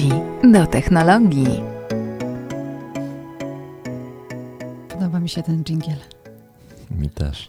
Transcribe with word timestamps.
Miłości 0.00 0.08
do 0.52 0.66
technologii. 0.66 1.46
Podoba 4.88 5.20
mi 5.20 5.28
się 5.28 5.42
ten 5.42 5.64
dżingiel. 5.64 5.96
Mi 6.90 7.10
też. 7.10 7.48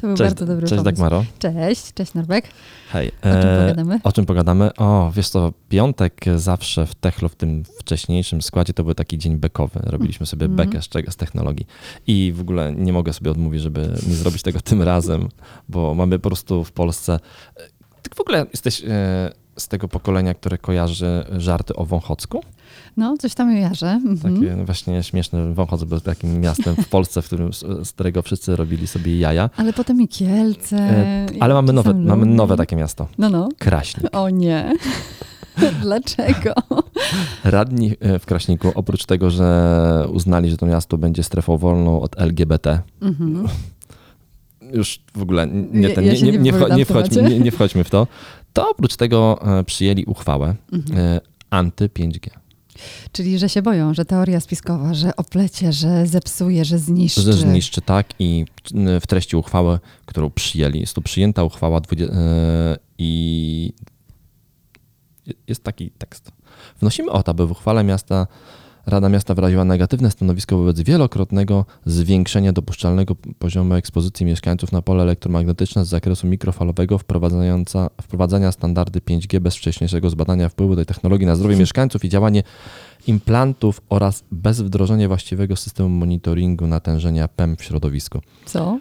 To 0.00 0.06
był 0.06 0.16
Cześć, 0.16 0.30
bardzo 0.30 0.46
dobry 0.46 0.66
cześć 0.66 0.70
pomysł. 0.70 0.84
Dagmaro. 0.84 1.24
Cześć, 1.38 1.92
cześć 1.94 2.14
Norbek. 2.14 2.44
Hej. 2.92 3.08
O 3.08 3.22
czym 3.22 3.48
e, 3.50 3.60
pogadamy? 3.60 4.00
O 4.04 4.12
czym 4.12 4.26
pogadamy? 4.26 4.74
O, 4.76 5.12
wiesz 5.14 5.28
co, 5.28 5.52
piątek 5.68 6.24
zawsze 6.36 6.86
w 6.86 6.94
Techlo, 6.94 7.28
w 7.28 7.34
tym 7.34 7.64
wcześniejszym 7.78 8.42
składzie, 8.42 8.72
to 8.72 8.84
był 8.84 8.94
taki 8.94 9.18
dzień 9.18 9.36
bekowy. 9.36 9.80
Robiliśmy 9.82 10.26
sobie 10.26 10.46
Mhm. 10.46 10.68
bekę 10.68 10.82
z, 10.82 10.88
czego, 10.88 11.10
z 11.10 11.16
technologii. 11.16 11.66
I 12.06 12.32
w 12.36 12.40
ogóle 12.40 12.72
nie 12.72 12.92
mogę 12.92 13.12
sobie 13.12 13.30
odmówić, 13.30 13.62
żeby 13.62 13.80
nie 14.08 14.14
zrobić 14.14 14.42
tego 14.42 14.60
tym 14.60 14.82
razem, 14.82 15.28
bo 15.68 15.94
mamy 15.94 16.18
po 16.18 16.28
prostu 16.28 16.64
w 16.64 16.72
Polsce... 16.72 17.20
Ty 18.02 18.10
w 18.14 18.20
ogóle 18.20 18.46
jesteś 18.52 18.82
e, 18.88 19.32
z 19.58 19.68
tego 19.68 19.88
pokolenia, 19.88 20.34
które 20.34 20.58
kojarzy 20.58 21.24
żarty 21.36 21.74
o 21.76 21.84
Wąchocku? 21.84 22.40
No, 22.96 23.16
coś 23.18 23.34
tam 23.34 23.56
jarzę. 23.56 23.86
Mhm. 23.90 24.18
Takie 24.18 24.56
no 24.56 24.64
właśnie 24.64 25.02
śmieszne. 25.02 25.54
Wąchock 25.54 25.84
był 25.84 26.00
takim 26.00 26.40
miastem 26.40 26.76
w 26.76 26.88
Polsce, 26.88 27.22
w 27.22 27.26
którym, 27.26 27.52
z 27.84 27.92
którego 27.92 28.22
wszyscy 28.22 28.56
robili 28.56 28.86
sobie 28.86 29.18
jaja. 29.18 29.50
Ale 29.56 29.72
potem 29.72 30.00
i 30.00 30.08
Kielce. 30.08 30.76
E, 30.76 31.26
i 31.34 31.40
Ale 31.40 31.54
mamy 31.54 31.72
nowe, 31.72 31.94
mamy 31.94 32.26
nowe 32.26 32.56
takie 32.56 32.76
miasto. 32.76 33.08
No, 33.18 33.30
no. 33.30 33.48
Kraśnik. 33.58 34.16
O 34.16 34.30
nie. 34.30 34.72
Dlaczego? 35.82 36.54
Radni 37.44 37.92
e, 38.00 38.18
w 38.18 38.26
Kraśniku, 38.26 38.72
oprócz 38.74 39.06
tego, 39.06 39.30
że 39.30 40.08
uznali, 40.12 40.50
że 40.50 40.56
to 40.56 40.66
miasto 40.66 40.98
będzie 40.98 41.22
strefą 41.22 41.58
wolną 41.58 42.00
od 42.00 42.20
LGBT, 42.20 42.80
Mhm. 43.00 43.46
już 44.74 45.00
w 45.16 45.22
ogóle 45.22 45.46
nie, 45.72 45.90
ten, 45.90 46.04
ja 46.04 46.12
nie, 46.12 46.32
nie, 46.32 46.52
nie 46.76 46.84
wchodźmy, 46.84 47.40
nie 47.40 47.50
wchodźmy 47.50 47.84
w 47.84 47.90
to, 47.90 48.06
to 48.60 48.70
oprócz 48.70 48.96
tego 48.96 49.38
e, 49.58 49.64
przyjęli 49.64 50.04
uchwałę 50.04 50.54
Mhm. 50.72 50.98
e, 50.98 51.20
anty-5G. 51.50 52.30
Czyli, 53.12 53.38
że 53.38 53.48
się 53.48 53.62
boją, 53.62 53.94
że 53.94 54.04
teoria 54.04 54.40
spiskowa, 54.40 54.94
że 54.94 55.16
oplecie, 55.16 55.72
że 55.72 56.06
zepsuje, 56.06 56.64
że 56.64 56.78
zniszczy. 56.78 57.20
Że 57.22 57.32
zniszczy 57.32 57.80
tak 57.80 58.06
i 58.18 58.44
w 59.00 59.06
treści 59.06 59.36
uchwały, 59.36 59.78
którą 60.06 60.30
przyjęli, 60.30 60.80
jest 60.80 60.94
to 60.94 61.00
przyjęta 61.00 61.44
uchwała 61.44 61.78
e, 61.78 61.82
i 62.98 63.72
jest 65.48 65.64
taki 65.64 65.90
tekst. 65.90 66.32
Wnosimy 66.80 67.10
o 67.10 67.22
to, 67.22 67.30
aby 67.30 67.46
w 67.46 67.50
uchwale 67.50 67.84
miasta 67.84 68.26
Rada 68.88 69.08
Miasta 69.08 69.34
wyraziła 69.34 69.64
negatywne 69.64 70.10
stanowisko 70.10 70.58
wobec 70.58 70.80
wielokrotnego 70.80 71.64
zwiększenia 71.86 72.52
dopuszczalnego 72.52 73.16
poziomu 73.38 73.74
ekspozycji 73.74 74.26
mieszkańców 74.26 74.72
na 74.72 74.82
pole 74.82 75.02
elektromagnetyczne 75.02 75.84
z 75.84 75.88
zakresu 75.88 76.26
mikrofalowego 76.26 76.98
wprowadzania 78.02 78.52
standardy 78.52 79.00
5G 79.00 79.40
bez 79.40 79.56
wcześniejszego 79.56 80.10
zbadania 80.10 80.48
wpływu 80.48 80.76
tej 80.76 80.86
technologii 80.86 81.26
na 81.26 81.36
zdrowie 81.36 81.56
mieszkańców 81.56 82.04
i 82.04 82.08
działanie 82.08 82.42
implantów 83.08 83.80
oraz 83.88 84.24
bez 84.32 84.60
wdrożenia 84.60 85.08
właściwego 85.08 85.56
systemu 85.56 85.88
monitoringu 85.88 86.66
natężenia 86.66 87.28
PEM 87.28 87.56
w 87.56 87.62
środowisku. 87.64 88.20
Co? 88.46 88.78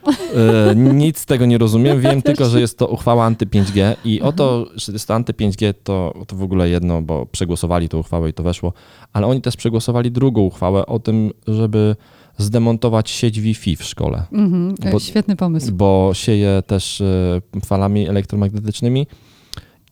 E, 0.71 0.75
nic 0.75 1.17
z 1.17 1.25
tego 1.25 1.45
nie 1.45 1.57
rozumiem, 1.57 2.01
wiem 2.01 2.21
tylko, 2.27 2.45
że 2.45 2.59
jest 2.61 2.77
to 2.77 2.87
uchwała 2.87 3.29
anty-5G 3.29 3.95
i 4.05 4.21
o 4.21 4.31
to, 4.31 4.65
że 4.75 4.91
jest 4.93 5.07
to 5.07 5.13
anty-5G, 5.13 5.73
to, 5.83 6.13
to 6.27 6.35
w 6.35 6.43
ogóle 6.43 6.69
jedno, 6.69 7.01
bo 7.01 7.25
przegłosowali 7.25 7.89
tę 7.89 7.97
uchwałę 7.97 8.29
i 8.29 8.33
to 8.33 8.43
weszło, 8.43 8.73
ale 9.13 9.27
oni 9.27 9.41
też 9.41 9.57
przegłosowali 9.57 10.11
drugą 10.11 10.41
uchwałę 10.41 10.85
o 10.85 10.99
tym, 10.99 11.31
żeby 11.47 11.95
zdemontować 12.37 13.09
sieć 13.09 13.39
Wi-Fi 13.39 13.75
w 13.75 13.83
szkole, 13.83 14.23
Mhm. 14.31 14.75
Bo- 14.91 14.99
Świetny 14.99 15.35
pomysł. 15.35 15.71
bo 15.71 16.09
sieje 16.13 16.63
też 16.67 17.01
e, 17.01 17.41
falami 17.65 18.07
elektromagnetycznymi 18.07 19.07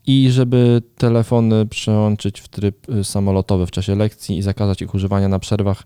i 0.07 0.31
żeby 0.31 0.81
telefony 0.97 1.65
przełączyć 1.65 2.39
w 2.41 2.47
tryb 2.47 2.89
e, 2.89 3.03
samolotowy 3.03 3.65
w 3.65 3.71
czasie 3.71 3.95
lekcji 3.95 4.37
i 4.37 4.41
zakazać 4.41 4.81
ich 4.81 4.93
używania 4.95 5.27
na 5.27 5.39
przerwach 5.39 5.83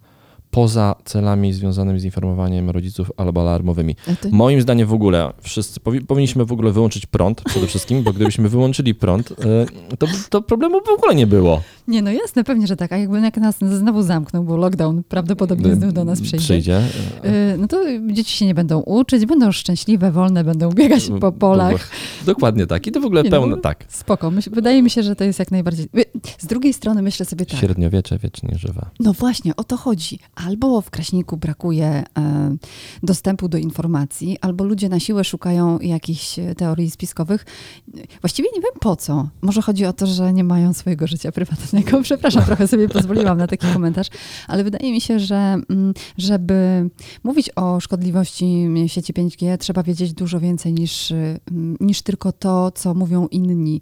poza 0.52 0.96
celami 1.06 1.53
związanymi 1.53 2.00
z 2.00 2.03
informowaniem 2.03 2.69
rodziców 2.69 3.12
albo 3.18 3.41
alarmowymi. 3.41 3.96
To- 3.96 4.29
Moim 4.31 4.62
zdaniem 4.62 4.88
w 4.88 4.94
ogóle 4.94 5.34
wszyscy 5.41 5.79
powi- 5.79 6.06
powinniśmy 6.06 6.46
w 6.46 6.52
ogóle 6.52 6.72
wyłączyć 6.72 7.06
prąd 7.06 7.41
przede 7.46 7.68
wszystkim, 7.68 8.03
bo 8.03 8.13
gdybyśmy 8.13 8.50
wyłączyli 8.50 8.96
prąd, 8.96 9.31
e, 9.31 9.96
to, 9.97 10.08
to 10.29 10.41
problemu 10.41 10.81
w 10.85 10.90
ogóle 10.90 11.16
nie 11.16 11.28
było. 11.28 11.62
Nie, 11.89 12.01
no 12.01 12.11
jasne, 12.11 12.44
pewnie, 12.44 12.67
że 12.67 12.75
tak. 12.75 12.91
A 12.91 12.97
jakby 12.97 13.19
jak 13.22 13.38
nas 13.38 13.55
znowu 13.59 14.03
zamknął, 14.03 14.44
bo 14.44 14.57
lockdown 14.57 15.03
prawdopodobnie 15.03 15.75
znów 15.75 15.94
do 15.94 16.05
nas 16.05 16.22
przyjdzie. 16.22 16.38
Przyjdzie. 16.45 16.81
Y, 17.25 17.57
No 17.57 17.67
to 17.67 17.77
dzieci 18.11 18.38
się 18.38 18.45
nie 18.45 18.53
będą 18.55 18.79
uczyć, 18.79 19.25
będą 19.25 19.51
szczęśliwe, 19.51 20.11
wolne, 20.11 20.44
będą 20.44 20.69
biegać 20.72 21.09
po 21.22 21.31
polach. 21.31 21.89
Dokładnie 22.25 22.67
tak. 22.67 22.88
I 22.88 22.91
to 22.91 23.01
w 23.01 23.05
ogóle 23.05 23.23
Nie, 23.23 23.29
no, 23.29 23.38
pełno, 23.38 23.57
tak. 23.57 23.85
Spoko. 23.88 24.31
Myśl, 24.31 24.49
wydaje 24.53 24.81
mi 24.81 24.89
się, 24.89 25.03
że 25.03 25.16
to 25.16 25.23
jest 25.23 25.39
jak 25.39 25.51
najbardziej. 25.51 25.88
Z 26.39 26.45
drugiej 26.45 26.73
strony 26.73 27.01
myślę 27.01 27.25
sobie 27.25 27.45
tak. 27.45 27.59
Średniowiecze 27.59 28.17
wiecznie 28.17 28.57
żywe. 28.57 28.85
No 28.99 29.13
właśnie, 29.13 29.55
o 29.55 29.63
to 29.63 29.78
chodzi. 29.78 30.19
Albo 30.35 30.81
w 30.81 30.89
Kraśniku 30.89 31.38
brakuje 31.38 31.85
e, 31.88 32.03
dostępu 33.03 33.49
do 33.49 33.57
informacji, 33.57 34.38
albo 34.41 34.63
ludzie 34.63 34.89
na 34.89 34.99
siłę 34.99 35.23
szukają 35.23 35.79
jakichś 35.79 36.39
e, 36.39 36.55
teorii 36.55 36.89
spiskowych. 36.91 37.45
Właściwie 38.22 38.49
nie 38.55 38.61
wiem 38.61 38.72
po 38.79 38.95
co. 38.95 39.29
Może 39.41 39.61
chodzi 39.61 39.85
o 39.85 39.94
to, 39.94 40.07
że 40.07 40.33
nie 40.33 40.44
mają 40.44 40.73
swojego 40.73 41.07
życia 41.07 41.31
prywatnego. 41.31 41.78
Przepraszam, 42.03 42.44
trochę 42.44 42.67
sobie 42.67 42.90
pozwoliłam 42.90 43.38
na 43.38 43.47
taki 43.47 43.67
komentarz, 43.67 44.07
ale 44.47 44.63
wydaje 44.63 44.91
mi 44.91 45.01
się, 45.01 45.19
że 45.19 45.35
mm, 45.69 45.94
żeby 46.17 46.90
mówić 47.23 47.50
o 47.56 47.79
szkodliwości 47.79 48.67
sieci 48.88 49.13
5G, 49.13 49.57
trzeba 49.57 49.84
wiedzieć 49.84 50.13
dużo 50.13 50.40
więcej 50.40 50.73
niż, 50.73 51.12
mm, 51.12 51.78
niż 51.79 52.01
tylko 52.01 52.31
to, 52.31 52.72
co 52.72 52.94
mówią 52.94 53.28
inni. 53.28 53.81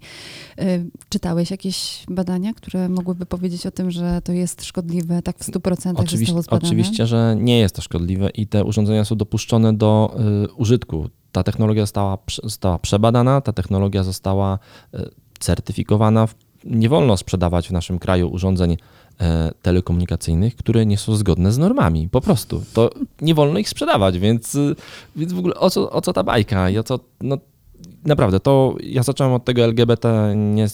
Y, 0.60 0.90
Czytałeś 1.08 1.50
jakieś 1.50 2.04
badania, 2.08 2.54
które 2.54 2.88
mogłyby 2.88 3.26
powiedzieć 3.26 3.66
o 3.66 3.70
tym, 3.70 3.90
że 3.90 4.20
to 4.24 4.32
jest 4.32 4.64
szkodliwe 4.64 5.22
tak 5.22 5.38
w 5.38 5.50
100% 5.50 5.92
Oczywiście, 5.96 6.34
zostało 6.34 6.62
oczywiście, 6.62 7.06
że 7.06 7.36
nie 7.40 7.58
jest 7.58 7.74
to 7.74 7.82
szkodliwe 7.82 8.30
i 8.30 8.46
te 8.46 8.64
urządzenia 8.64 9.04
są 9.04 9.16
dopuszczone 9.16 9.74
do 9.74 10.16
y, 10.44 10.52
użytku. 10.52 11.08
Ta 11.32 11.42
technologia 11.42 11.82
została, 11.82 12.18
została 12.44 12.78
przebadana, 12.78 13.40
ta 13.40 13.52
technologia 13.52 14.02
została 14.02 14.58
y, 14.94 14.98
certyfikowana. 15.38 16.26
W- 16.26 16.34
Nie 16.64 16.88
wolno 16.88 17.16
sprzedawać 17.16 17.68
w 17.68 17.72
naszym 17.72 17.98
kraju 17.98 18.28
urządzeń 18.28 18.76
e, 19.20 19.50
telekomunikacyjnych, 19.62 20.56
które 20.56 20.86
nie 20.86 20.98
są 20.98 21.16
zgodne 21.16 21.52
z 21.52 21.58
normami. 21.58 22.08
Po 22.08 22.20
prostu. 22.20 22.62
To 22.72 22.90
nie 23.20 23.34
wolno 23.34 23.58
ich 23.58 23.68
sprzedawać, 23.68 24.18
więc, 24.18 24.54
y, 24.54 24.76
więc 25.16 25.32
w 25.32 25.38
ogóle 25.38 25.54
o 25.54 25.70
co, 25.70 25.90
o 25.90 26.00
co 26.00 26.12
ta 26.12 26.24
bajka 26.24 26.70
i 26.70 26.78
o 26.78 26.82
co. 26.82 27.00
No, 27.20 27.38
Naprawdę, 28.04 28.40
to 28.40 28.76
ja 28.82 29.02
zacząłem 29.02 29.32
od 29.32 29.44
tego 29.44 29.62
LGBT 29.64 30.34
nie, 30.36 30.66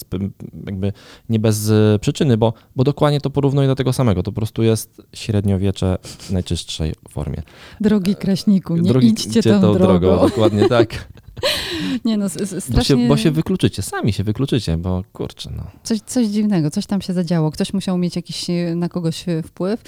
jakby 0.67 0.93
nie 1.29 1.39
bez 1.39 1.69
y, 1.69 1.99
przyczyny, 2.01 2.37
bo, 2.37 2.53
bo 2.77 2.85
dokładnie 2.85 3.21
to 3.21 3.31
porównuję 3.31 3.69
do 3.69 3.75
tego 3.75 3.93
samego. 3.93 4.23
To 4.23 4.33
po 4.33 4.37
prostu 4.37 4.63
jest 4.63 5.03
średniowiecze 5.13 5.99
w 6.03 6.31
najczystszej 6.31 6.95
formie. 7.09 7.43
Drogi 7.81 8.17
Kraśniku, 8.17 8.77
nie 8.77 8.91
Drogi- 8.91 9.07
idźcie 9.07 9.29
idźcie 9.29 9.61
tą, 9.61 9.75
drogą. 9.75 10.21
Dokładnie 10.21 10.69
tak. 10.69 10.89
Nie 12.05 12.17
no, 12.17 12.25
s- 12.27 12.37
s- 12.37 12.55
Bo 12.55 12.61
strasznie 12.61 12.97
się, 12.97 13.09
bo 13.09 13.17
się 13.17 13.31
wykluczycie, 13.31 13.83
sami 13.83 14.13
się 14.13 14.25
wykluczycie, 14.25 14.77
bo 14.77 15.05
kurczę, 15.13 15.51
no. 15.57 15.65
coś, 15.83 16.01
coś 16.01 16.27
dziwnego, 16.27 16.71
coś 16.71 16.87
tam 16.87 17.03
się 17.03 17.13
zadziało. 17.13 17.51
Ktoś 17.51 17.73
musiał 17.73 17.99
mieć 17.99 18.17
jakiś 18.17 18.51
e, 18.51 18.75
na 18.77 18.89
kogoś 18.89 19.29
e, 19.29 19.43
wpływ. 19.43 19.83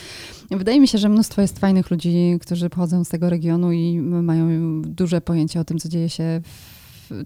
Wydaje 0.50 0.80
mi 0.80 0.88
się, 0.88 0.98
że 0.98 1.08
mnóstwo 1.08 1.42
jest 1.42 1.58
fajnych 1.58 1.90
ludzi, 1.90 2.38
którzy 2.40 2.70
pochodzą 2.70 3.04
z 3.04 3.08
tego 3.08 3.30
regionu 3.30 3.72
i 3.72 3.98
mają 4.00 4.48
duże 4.82 5.20
pojęcie 5.20 5.60
o 5.60 5.64
tym, 5.64 5.78
co 5.78 5.88
dzieje 5.88 6.08
się 6.08 6.40
w 6.44 6.75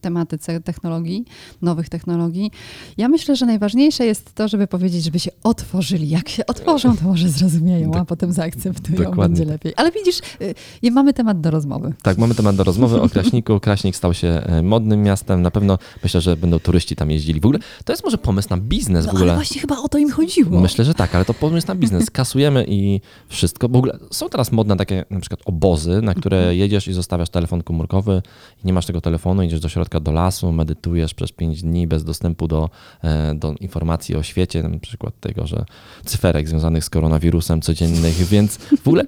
tematyce 0.01 0.61
technologii, 0.61 1.25
nowych 1.63 1.89
technologii. 1.89 2.51
Ja 2.97 3.09
myślę, 3.09 3.37
że 3.37 3.47
najważniejsze 3.47 4.07
jest 4.07 4.35
to, 4.35 4.49
żeby 4.49 4.67
powiedzieć, 4.67 5.05
żeby 5.05 5.19
się 5.19 5.31
otworzyli. 5.45 6.09
Jak 6.09 6.29
się 6.29 6.47
otworzą, 6.47 6.97
to 6.97 7.05
może 7.05 7.29
zrozumieją, 7.29 7.95
a 7.95 8.05
potem 8.05 8.33
zaakceptują, 8.33 8.99
dokładnie 8.99 9.23
będzie 9.23 9.43
tak. 9.43 9.53
lepiej. 9.53 9.73
Ale 9.77 9.91
widzisz, 9.93 10.19
y, 10.85 10.91
mamy 10.91 11.13
temat 11.13 11.41
do 11.41 11.51
rozmowy. 11.51 11.93
Tak, 12.03 12.19
mamy 12.19 12.35
temat 12.35 12.57
do 12.57 12.65
rozmowy 12.65 13.01
o 13.01 13.09
Kraśniku. 13.15 13.61
Kraśnik 13.61 13.97
stał 13.97 14.15
się 14.15 14.29
e, 14.29 14.63
modnym 14.63 15.03
miastem. 15.03 15.43
Na 15.43 15.51
pewno 15.51 15.79
myślę, 16.03 16.21
że 16.21 16.37
będą 16.37 16.59
turyści 16.59 16.97
tam 16.97 17.11
jeździli. 17.11 17.41
W 17.41 17.45
ogóle 17.47 17.59
to 17.85 17.93
jest 17.93 18.05
może 18.05 18.19
pomysł 18.19 18.49
na 18.51 18.57
biznes 18.57 19.07
No 19.07 19.13
w 19.13 19.15
ale 19.15 19.21
ogóle. 19.21 19.35
właśnie 19.35 19.61
chyba 19.61 19.79
o 19.79 19.89
to 19.89 19.99
im 19.99 20.11
chodziło. 20.11 20.61
Myślę, 20.61 20.85
że 20.85 20.95
tak, 20.95 21.15
ale 21.15 21.25
to 21.25 21.35
pomysł 21.35 21.67
na 21.69 21.75
biznes. 21.75 22.11
Kasujemy 22.21 22.65
i 22.69 23.01
wszystko. 23.29 23.69
W 23.69 23.77
ogóle 23.77 23.99
są 24.11 24.29
teraz 24.29 24.53
modne 24.53 24.77
takie 24.77 25.05
na 25.11 25.21
przykład 25.21 25.41
obozy, 25.45 26.03
na 26.03 26.15
które 26.15 26.37
Mhm. 26.39 26.57
jedziesz 26.59 26.89
i 26.89 26.93
zostawiasz 26.93 27.29
telefon 27.31 27.63
komórkowy 27.63 28.23
i 28.65 28.67
nie 28.67 28.73
masz 28.73 28.87
tego 28.87 29.01
telefonu, 29.01 29.43
idziesz 29.43 29.61
do 29.61 29.69
środka 29.71 30.01
do 30.01 30.13
lasu, 30.13 30.53
medytujesz 30.53 31.15
przez 31.15 31.33
5 31.33 31.63
dni 31.63 31.87
bez 31.87 32.05
dostępu 32.05 32.49
do, 32.49 32.71
e, 33.05 33.35
do 33.35 33.55
informacji 33.61 34.17
o 34.17 34.23
świecie, 34.23 34.63
na 34.63 34.79
przykład 34.79 35.21
tego, 35.21 35.47
że 35.47 35.65
cyferek 36.05 36.49
związanych 36.49 36.85
z 36.85 36.91
koronawirusem 36.91 37.61
codziennych, 37.61 38.17
więc 38.33 38.57
w 38.57 38.89
ogóle 38.89 39.03
e, 39.03 39.07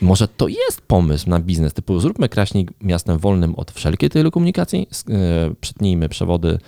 może 0.00 0.28
to 0.28 0.48
jest 0.48 0.80
pomysł 0.80 1.30
na 1.30 1.40
biznes, 1.40 1.72
typu 1.72 2.00
zróbmy 2.00 2.28
Kraśnik 2.28 2.70
miastem 2.80 3.18
wolnym 3.18 3.54
od 3.54 3.70
wszelkiej 3.70 4.10
telekomunikacji, 4.10 4.86
e, 5.10 5.54
przytnijmy 5.60 6.08
przewody 6.08 6.58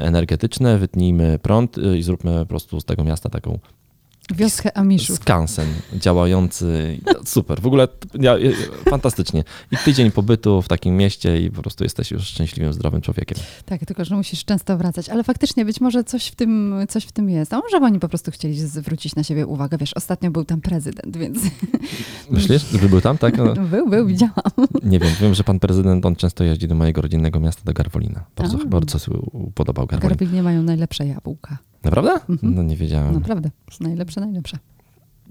energetyczne, 0.00 0.78
wytnijmy 0.78 1.38
prąd 1.42 1.76
i 1.98 2.02
zróbmy 2.02 2.38
po 2.40 2.46
prostu 2.46 2.80
z 2.80 2.84
tego 2.84 3.04
miasta 3.04 3.28
taką 3.28 3.58
Wioskę 4.34 4.76
Amiszów. 4.76 5.16
Skansen 5.16 5.66
działający. 5.94 6.98
Super, 7.24 7.60
w 7.60 7.66
ogóle 7.66 7.88
ja, 8.20 8.34
fantastycznie. 8.90 9.44
I 9.72 9.76
tydzień 9.76 10.10
pobytu 10.10 10.62
w 10.62 10.68
takim 10.68 10.96
mieście 10.96 11.42
i 11.42 11.50
po 11.50 11.62
prostu 11.62 11.84
jesteś 11.84 12.10
już 12.10 12.22
szczęśliwym, 12.22 12.72
zdrowym 12.72 13.00
człowiekiem. 13.00 13.38
Tak, 13.66 13.84
tylko 13.86 14.04
że 14.04 14.16
musisz 14.16 14.44
często 14.44 14.78
wracać. 14.78 15.08
Ale 15.08 15.24
faktycznie 15.24 15.64
być 15.64 15.80
może 15.80 16.04
coś 16.04 16.26
w 16.26 16.34
tym, 16.34 16.74
coś 16.88 17.04
w 17.04 17.12
tym 17.12 17.30
jest. 17.30 17.52
A 17.52 17.58
może 17.58 17.76
oni 17.76 17.98
po 17.98 18.08
prostu 18.08 18.30
chcieli 18.30 18.60
zwrócić 18.60 19.16
na 19.16 19.22
siebie 19.22 19.46
uwagę. 19.46 19.78
Wiesz, 19.78 19.94
ostatnio 19.94 20.30
był 20.30 20.44
tam 20.44 20.60
prezydent, 20.60 21.16
więc... 21.16 21.38
Myślisz, 22.30 22.62
że 22.82 22.88
był 22.88 23.00
tam, 23.00 23.18
tak? 23.18 23.38
No, 23.38 23.54
był, 23.72 23.88
był, 23.88 24.06
widziałam. 24.06 24.34
Nie 24.82 24.98
wiem, 24.98 25.12
wiem, 25.20 25.34
że 25.34 25.44
pan 25.44 25.58
prezydent, 25.58 26.06
on 26.06 26.16
często 26.16 26.44
jeździ 26.44 26.68
do 26.68 26.74
mojego 26.74 27.02
rodzinnego 27.02 27.40
miasta, 27.40 27.62
do 27.64 27.72
Garwolina. 27.72 28.24
Bardzo, 28.36 28.58
A. 28.62 28.66
bardzo 28.66 28.98
sobie 28.98 29.18
podobał 29.54 29.86
Garwolin. 29.86 30.08
Garbilinie 30.08 30.42
mają 30.42 30.62
najlepsze 30.62 31.06
jabłka. 31.06 31.58
Naprawdę? 31.84 32.12
Mhm. 32.28 32.54
No 32.54 32.62
nie 32.62 32.76
wiedziałem. 32.76 33.14
Naprawdę. 33.14 33.50
Najlepsze, 33.80 34.19
najlepsze. 34.20 34.58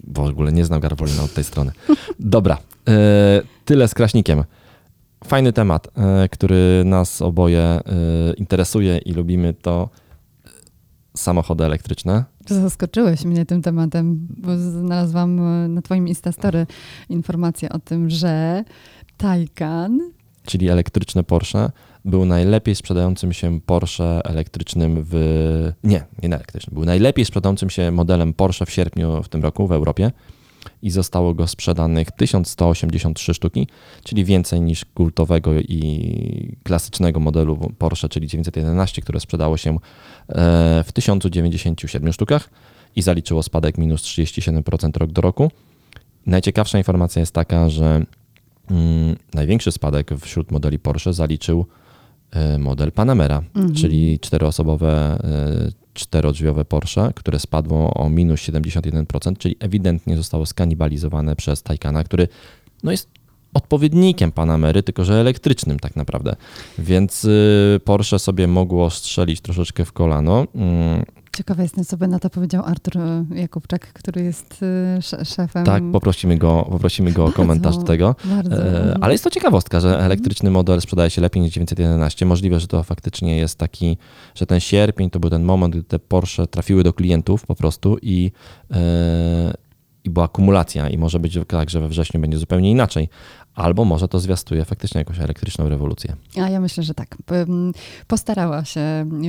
W 0.07 0.19
ogóle 0.19 0.51
nie 0.51 0.65
znam 0.65 0.79
Garwolina 0.79 1.23
od 1.23 1.33
tej 1.33 1.43
strony. 1.43 1.71
Dobra, 2.19 2.57
e, 2.87 3.41
tyle 3.65 3.87
z 3.87 3.93
Kraśnikiem. 3.93 4.43
Fajny 5.23 5.53
temat, 5.53 5.87
e, 5.97 6.29
który 6.29 6.83
nas 6.85 7.21
oboje 7.21 7.61
e, 7.61 7.81
interesuje 8.37 8.97
i 8.97 9.13
lubimy, 9.13 9.53
to 9.53 9.89
samochody 11.17 11.65
elektryczne. 11.65 12.23
Zaskoczyłeś 12.47 13.25
mnie 13.25 13.45
tym 13.45 13.61
tematem, 13.61 14.27
bo 14.37 14.57
znalazłam 14.57 15.39
na 15.73 15.81
twoim 15.81 16.07
Instastory 16.07 16.67
informację 17.09 17.69
o 17.69 17.79
tym, 17.79 18.09
że 18.09 18.63
Taycan 19.17 19.99
czyli 20.49 20.69
elektryczne 20.69 21.23
Porsche, 21.23 21.71
był 22.05 22.25
najlepiej 22.25 22.75
sprzedającym 22.75 23.33
się 23.33 23.59
Porsche 23.61 24.21
elektrycznym 24.25 25.05
w. 25.09 25.71
Nie, 25.83 26.05
nie 26.23 26.35
elektrycznym. 26.35 26.73
Był 26.73 26.85
najlepiej 26.85 27.25
sprzedającym 27.25 27.69
się 27.69 27.91
modelem 27.91 28.33
Porsche 28.33 28.65
w 28.65 28.71
sierpniu 28.71 29.23
w 29.23 29.29
tym 29.29 29.43
roku 29.43 29.67
w 29.67 29.71
Europie 29.71 30.11
i 30.81 30.91
zostało 30.91 31.33
go 31.33 31.47
sprzedanych 31.47 32.11
1183 32.11 33.33
sztuki, 33.33 33.67
czyli 34.03 34.25
więcej 34.25 34.61
niż 34.61 34.85
kultowego 34.85 35.59
i 35.59 36.57
klasycznego 36.63 37.19
modelu 37.19 37.57
Porsche, 37.77 38.09
czyli 38.09 38.27
911, 38.27 39.01
które 39.01 39.19
sprzedało 39.19 39.57
się 39.57 39.77
e, 40.29 40.83
w 40.83 40.91
1097 40.91 42.13
sztukach 42.13 42.49
i 42.95 43.01
zaliczyło 43.01 43.43
spadek 43.43 43.77
minus 43.77 44.01
37% 44.01 44.97
rok 44.97 45.11
do 45.11 45.21
roku. 45.21 45.51
Najciekawsza 46.25 46.77
informacja 46.77 47.19
jest 47.19 47.33
taka, 47.33 47.69
że 47.69 48.05
Mm, 48.71 49.15
największy 49.33 49.71
spadek 49.71 50.11
wśród 50.19 50.51
modeli 50.51 50.79
Porsche 50.79 51.13
zaliczył 51.13 51.65
model 52.59 52.91
Panamera, 52.91 53.41
Mhm. 53.55 53.73
czyli 53.75 54.19
czteroosobowe, 54.19 55.19
e, 55.23 55.71
czterodrzwiowe 55.93 56.65
Porsche, 56.65 57.11
które 57.15 57.39
spadło 57.39 57.93
o 57.93 58.09
minus 58.09 58.39
71%, 58.41 59.37
czyli 59.37 59.55
ewidentnie 59.59 60.17
zostało 60.17 60.45
skanibalizowane 60.45 61.35
przez 61.35 61.63
Taycana, 61.63 62.03
który 62.03 62.27
no 62.83 62.91
jest 62.91 63.09
odpowiednikiem 63.53 64.31
Panamery, 64.31 64.83
tylko 64.83 65.03
że 65.05 65.13
elektrycznym 65.13 65.79
tak 65.79 65.95
naprawdę. 65.95 66.35
Więc 66.79 67.25
y, 67.25 67.79
Porsche 67.85 68.19
sobie 68.19 68.47
mogło 68.47 68.89
strzelić 68.89 69.41
troszeczkę 69.41 69.85
w 69.85 69.91
kolano. 69.93 70.45
Ciekawa 71.37 71.63
jestem, 71.63 71.85
co 71.85 71.97
by 71.97 72.07
na 72.07 72.19
to 72.19 72.29
powiedział 72.29 72.63
Artur 72.65 72.97
e, 72.97 73.25
Jakubczak, 73.35 73.93
który 73.93 74.23
jest 74.23 74.59
e, 74.97 75.01
sze- 75.01 75.25
szefem. 75.25 75.65
Tak, 75.65 75.83
poprosimy 75.91 76.37
go, 76.37 76.67
poprosimy 76.71 77.11
go 77.11 77.25
o 77.25 77.31
komentarz 77.31 77.77
do 77.77 77.83
tego. 77.83 78.15
Bardzo. 78.25 78.65
E, 78.65 78.97
Ale 79.01 79.13
jest 79.13 79.23
to 79.23 79.29
ciekawostka, 79.29 79.79
że 79.79 79.99
elektryczny 79.99 80.51
model 80.51 80.81
sprzedaje 80.81 81.09
się 81.09 81.21
lepiej 81.21 81.41
niż 81.43 81.51
911. 81.53 82.25
Możliwe, 82.25 82.59
że 82.59 82.67
to 82.67 82.83
faktycznie 82.83 83.37
jest 83.37 83.57
taki, 83.57 83.97
że 84.35 84.45
ten 84.45 84.59
sierpień 84.59 85.09
to 85.09 85.19
był 85.19 85.29
ten 85.29 85.43
moment, 85.43 85.73
gdy 85.75 85.83
te 85.83 85.99
Porsche 85.99 86.47
trafiły 86.47 86.83
do 86.83 86.93
klientów 86.93 87.45
po 87.45 87.55
prostu 87.55 87.97
i 88.01 88.31
była 90.09 90.25
akumulacja 90.25 90.89
i 90.89 90.97
może 90.97 91.19
być 91.19 91.39
tak, 91.47 91.69
że 91.69 91.81
we 91.81 91.87
wrześniu 91.87 92.19
będzie 92.19 92.37
zupełnie 92.37 92.71
inaczej. 92.71 93.09
Albo 93.55 93.85
może 93.85 94.07
to 94.07 94.19
zwiastuje 94.19 94.65
faktycznie 94.65 94.99
jakąś 94.99 95.19
elektryczną 95.19 95.69
rewolucję. 95.69 96.15
A 96.41 96.49
ja 96.49 96.59
myślę, 96.59 96.83
że 96.83 96.93
tak. 96.93 97.17
Postarała 98.07 98.65
się 98.65 98.81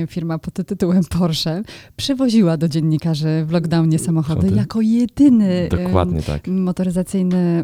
firma 0.07 0.39
pod 0.39 0.53
tytułem 0.53 1.03
Porsche, 1.19 1.61
przywoziła 1.97 2.57
do 2.57 2.67
dziennikarzy 2.67 3.45
w 3.45 3.51
lockdownie 3.51 3.99
samochody 3.99 4.41
Chody. 4.41 4.55
jako 4.55 4.81
jedyny 4.81 5.69
Dokładnie 5.69 6.21
tak. 6.21 6.47
motoryzacyjny, 6.47 7.63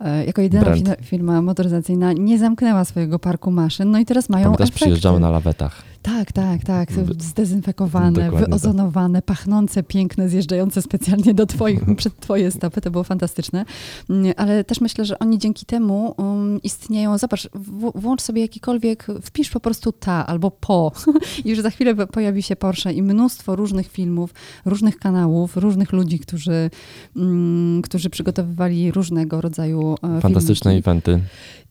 e, 0.00 0.24
jako 0.24 0.42
jedyna 0.42 0.64
Brand. 0.64 0.78
firma, 0.78 0.96
firma 1.02 1.42
motoryzacyjna 1.42 2.12
nie 2.12 2.38
zamknęła 2.38 2.84
swojego 2.84 3.18
parku 3.18 3.50
maszyn, 3.50 3.90
no 3.90 3.98
i 3.98 4.04
teraz 4.04 4.28
mają 4.28 4.44
Pamiętasz, 4.44 4.68
efekty. 4.68 4.80
przyjeżdżały 4.84 5.20
na 5.20 5.30
lawetach. 5.30 5.82
Tak, 6.08 6.32
tak, 6.32 6.64
tak. 6.64 6.88
Zdezynfekowane, 7.18 8.12
Dokładnie 8.12 8.40
tak. 8.40 8.48
wyozonowane, 8.48 9.22
pachnące, 9.22 9.82
piękne, 9.82 10.28
zjeżdżające 10.28 10.82
specjalnie 10.82 11.34
do 11.34 11.46
twoich, 11.46 11.80
przed 11.96 12.20
twoje 12.20 12.50
stopy. 12.50 12.80
To 12.80 12.90
było 12.90 13.04
fantastyczne. 13.04 13.64
Mm, 14.10 14.32
Ale 14.36 14.64
też 14.64 14.80
myślę, 14.80 15.04
że 15.04 15.18
oni 15.18 15.38
dzięki 15.38 15.66
temu 15.66 16.14
um, 16.16 16.62
istnieją. 16.62 17.18
Zobacz, 17.18 17.48
w, 17.54 18.00
włącz 18.00 18.20
sobie 18.22 18.42
jakikolwiek, 18.42 19.06
wpisz 19.22 19.50
po 19.50 19.60
prostu 19.60 19.92
ta 19.92 20.26
albo 20.26 20.50
po 20.50 20.92
i 21.44 21.50
już 21.50 21.60
za 21.60 21.70
chwilę 21.70 21.94
po- 21.94 22.06
pojawi 22.06 22.42
się 22.42 22.56
Porsche 22.56 22.92
i 22.92 23.02
mnóstwo 23.02 23.56
różnych 23.56 23.88
filmów, 23.88 24.34
różnych 24.64 24.98
kanałów, 24.98 25.56
różnych 25.56 25.92
ludzi, 25.92 26.18
którzy, 26.18 26.70
mm, 27.16 27.82
którzy 27.82 28.10
przygotowywali 28.10 28.92
różnego 28.92 29.40
rodzaju 29.40 29.94
e, 30.16 30.20
Fantastyczne 30.20 30.70
filmiki. 30.70 30.88
eventy. 30.90 31.20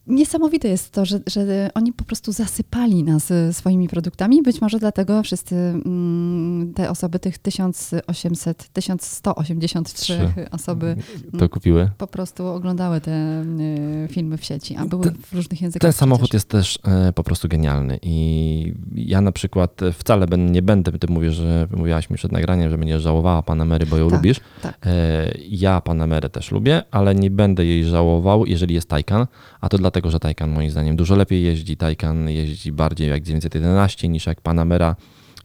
Niesamowite 0.07 0.67
jest 0.67 0.91
to, 0.91 1.05
że, 1.05 1.19
że 1.27 1.69
oni 1.73 1.93
po 1.93 2.03
prostu 2.03 2.31
zasypali 2.31 3.03
nas 3.03 3.31
e, 3.31 3.53
swoimi 3.53 3.87
produktami. 3.87 4.41
Być 4.43 4.61
może 4.61 4.79
dlatego 4.79 5.23
wszyscy 5.23 5.55
mm, 5.55 6.73
te 6.73 6.89
osoby, 6.89 7.19
tych 7.19 7.37
1800, 7.37 8.69
1183 8.73 10.03
Trzy. 10.03 10.29
osoby 10.51 10.95
To 11.39 11.49
kupiły. 11.49 11.91
po 11.97 12.07
prostu 12.07 12.47
oglądały 12.47 13.01
te 13.01 13.41
y, 13.41 14.07
filmy 14.11 14.37
w 14.37 14.45
sieci, 14.45 14.75
a 14.75 14.85
były 14.85 15.03
Ten- 15.03 15.15
w 15.15 15.33
różnych 15.33 15.61
językach. 15.61 15.81
Ten 15.81 15.93
samochód 15.93 16.23
przecież. 16.29 16.33
jest 16.33 16.49
też 16.49 16.79
e, 16.87 17.13
po 17.13 17.23
prostu 17.23 17.47
genialny 17.47 17.99
i 18.01 18.73
ja 18.95 19.21
na 19.21 19.31
przykład 19.31 19.81
wcale 19.93 20.25
nie 20.37 20.61
będę, 20.61 20.91
ty 20.91 21.07
mówisz, 21.09 21.33
że 21.35 21.67
mówiłaś 21.77 22.09
mi 22.09 22.15
przed 22.17 22.31
nagraniem, 22.31 22.69
że 22.71 22.77
będziesz 22.77 23.01
żałowała 23.01 23.41
Panamery, 23.43 23.85
bo 23.85 23.97
ją 23.97 24.09
Tak, 24.09 24.17
lubisz. 24.17 24.39
tak. 24.61 24.77
E, 24.85 25.31
Ja 25.49 25.81
Panamerę 25.81 26.29
też 26.29 26.51
lubię, 26.51 26.83
ale 26.91 27.15
nie 27.15 27.31
będę 27.31 27.65
jej 27.65 27.83
żałował, 27.83 28.45
jeżeli 28.45 28.75
jest 28.75 28.89
Taycan, 28.89 29.25
a 29.61 29.69
to 29.69 29.77
dlatego, 29.77 29.96
że 30.05 30.19
Taycan 30.19 30.49
moim 30.49 30.69
zdaniem 30.71 30.95
dużo 30.95 31.15
lepiej 31.15 31.43
jeździ. 31.43 31.77
Taycan 31.77 32.29
jeździ 32.29 32.71
bardziej 32.71 33.09
jak 33.09 33.23
911 33.23 34.09
niż 34.09 34.25
jak 34.25 34.41
Panamera. 34.41 34.95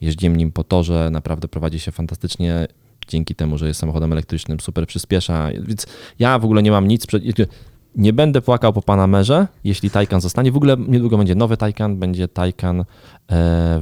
Jeździłem 0.01 0.37
nim 0.37 0.53
po 0.53 0.65
torze, 0.65 1.09
naprawdę 1.13 1.49
prowadzi 1.49 1.81
się 1.81 1.93
fantastycznie 1.93 2.67
dzięki 3.09 3.35
temu, 3.35 3.59
że 3.59 3.67
jest 3.67 3.81
samochodem 3.81 4.13
elektrycznym, 4.13 4.61
super 4.61 4.87
przyspiesza, 4.87 5.49
więc 5.63 5.87
ja 6.19 6.39
w 6.39 6.45
ogóle 6.45 6.63
nie 6.63 6.71
mam 6.71 6.89
nic. 6.89 7.07
Nie 7.97 8.13
będę 8.13 8.43
płakał 8.43 8.73
po 8.73 8.83
Panamerze, 8.83 9.47
jeśli 9.65 9.91
Taycan 9.91 10.21
zostanie. 10.21 10.53
W 10.53 10.57
ogóle 10.57 10.77
niedługo 10.89 11.19
będzie 11.19 11.35
nowy 11.35 11.57
Taycan, 11.57 11.97
będzie 11.97 12.29
Taycan 12.29 12.81
e, 12.81 12.85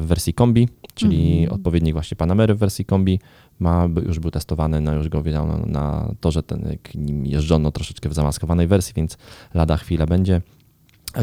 w 0.00 0.07
wersji 0.07 0.35
kombi, 0.35 0.69
czyli 0.95 1.39
Mhm. 1.43 1.55
odpowiednik 1.55 1.93
właśnie 1.93 2.17
Panamery 2.17 2.55
w 2.55 2.59
wersji 2.59 2.85
kombi. 2.85 3.21
Ma, 3.61 3.89
już 4.07 4.19
był 4.19 4.31
testowany, 4.31 4.81
no 4.81 4.95
już 4.95 5.09
go 5.09 5.23
wiedziano 5.23 5.59
na 5.67 6.15
torze, 6.21 6.43
ten, 6.43 6.77
nim 6.95 7.27
jeżdżono 7.27 7.73
troszeczkę 7.73 8.09
w 8.09 8.15
zamaskowanej 8.15 8.67
wersji, 8.67 8.93
więc 8.97 9.19
lada 9.55 9.77
chwila 9.77 10.07
będzie. 10.07 10.41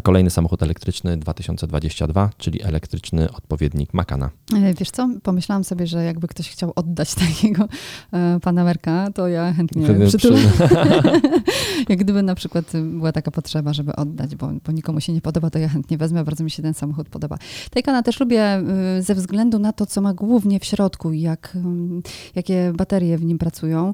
Kolejny 0.03 0.29
samochód 0.29 0.63
elektryczny 0.63 1.17
2022, 1.17 2.29
czyli 2.37 2.63
elektryczny 2.63 3.31
odpowiednik 3.31 3.93
Makana. 3.93 4.29
E, 4.55 4.73
Wiesz 4.73 4.91
co, 4.91 5.09
pomyślałam 5.23 5.63
sobie, 5.63 5.87
że 5.87 6.03
jakby 6.03 6.27
ktoś 6.27 6.49
chciał 6.49 6.73
oddać 6.75 7.15
takiego 7.15 7.67
e, 8.13 8.39
Panamerka, 8.41 9.07
to 9.15 9.27
ja 9.27 9.53
chętnie 9.53 9.87
przytulę. 10.07 10.39
przy- 10.39 10.69
Jak 11.89 11.99
gdyby 11.99 12.23
na 12.23 12.35
przykład 12.35 12.71
była 12.83 13.11
taka 13.11 13.31
potrzeba, 13.31 13.73
żeby 13.73 13.95
oddać, 13.95 14.35
bo, 14.35 14.49
bo 14.65 14.71
nikomu 14.71 15.01
się 15.01 15.13
nie 15.13 15.21
podoba, 15.21 15.49
to 15.49 15.59
ja 15.59 15.69
chętnie 15.69 15.97
wezmę, 15.97 16.23
bardzo 16.23 16.43
mi 16.43 16.51
się 16.51 16.63
ten 16.63 16.73
samochód 16.73 17.09
podoba. 17.09 17.37
Taycana 17.71 18.03
też 18.03 18.19
lubię 18.19 18.57
y, 18.99 19.01
ze 19.03 19.15
względu 19.15 19.59
na 19.59 19.73
to, 19.73 19.85
co 19.85 20.01
ma 20.01 20.13
głównie 20.13 20.59
w 20.59 20.65
środku 20.65 21.11
i 21.11 21.21
jak, 21.21 21.51
ym, 21.55 22.01
jakie 22.35 22.73
baterie 22.75 23.17
w 23.17 23.25
nim 23.25 23.37
pracują. 23.37 23.93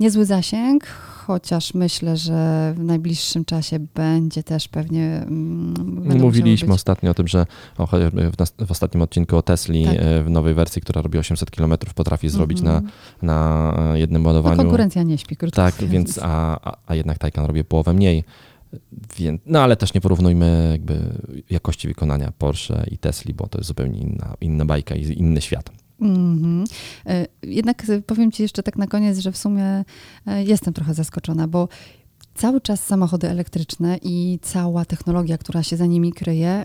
Niezły 0.00 0.24
zasięg, 0.26 0.86
chociaż 1.26 1.74
myślę, 1.74 2.16
że 2.16 2.72
w 2.76 2.84
najbliższym 2.84 3.44
czasie 3.44 3.78
będzie 3.94 4.42
też 4.42 4.68
pewnie. 4.68 5.24
musiały 5.28 6.18
Mówiliśmy 6.20 6.74
ostatnio 6.74 7.10
o 7.10 7.14
tym, 7.14 7.28
że 7.28 7.46
o, 7.78 7.86
w, 8.66 8.70
ostatnim 8.70 9.02
odcinku 9.02 9.36
o 9.36 9.42
Tesli 9.42 9.84
Tak. 9.84 9.94
e, 9.98 10.22
w 10.22 10.30
nowej 10.30 10.54
wersji, 10.54 10.82
która 10.82 11.02
robi 11.02 11.18
800 11.18 11.50
km, 11.50 11.74
potrafi 11.94 12.28
zrobić 12.28 12.58
Mhm. 12.60 12.84
na, 13.22 13.32
na 13.34 13.92
e, 13.94 13.98
jednym 13.98 14.22
No, 14.22 14.28
ładowaniu. 14.28 14.56
konkurencja 14.56 15.02
nie 15.02 15.18
śpi, 15.18 15.36
krótko 15.36 15.56
Tak, 15.56 15.74
mówiąc. 15.74 15.92
więc 15.92 16.18
a, 16.22 16.60
a, 16.70 16.76
a 16.86 16.94
jednak 16.94 17.18
Taycan 17.18 17.44
robi 17.44 17.64
połowę 17.64 17.92
mniej. 17.94 18.24
Więc, 19.18 19.40
no 19.46 19.60
ale 19.62 19.76
też 19.76 19.94
nie 19.94 20.00
porównujmy 20.00 20.68
jakby 20.72 21.00
jakości 21.50 21.88
wykonania 21.88 22.32
Porsche 22.38 22.84
i 22.90 22.98
Tesli, 22.98 23.34
bo 23.34 23.46
to 23.46 23.58
jest 23.58 23.68
zupełnie 23.68 24.00
inna, 24.00 24.34
inna 24.40 24.64
bajka 24.64 24.94
i 24.94 25.18
inny 25.18 25.40
świat. 25.40 25.70
Mhm. 26.02 26.64
E, 27.06 27.26
Jednak 27.42 27.82
powiem 28.06 28.32
Ci 28.32 28.42
jeszcze 28.42 28.62
tak 28.62 28.76
na 28.76 28.86
koniec, 28.86 29.18
że 29.18 29.32
w 29.32 29.36
sumie 29.38 29.84
e, 30.26 30.44
jestem 30.44 30.74
trochę 30.74 30.94
zaskoczona, 30.94 31.48
bo 31.48 31.68
cały 32.34 32.60
czas 32.60 32.86
samochody 32.86 33.28
elektryczne 33.28 33.98
i 34.02 34.38
cała 34.42 34.84
technologia, 34.84 35.38
która 35.38 35.62
się 35.62 35.76
za 35.76 35.86
nimi 35.86 36.12
kryje, 36.12 36.64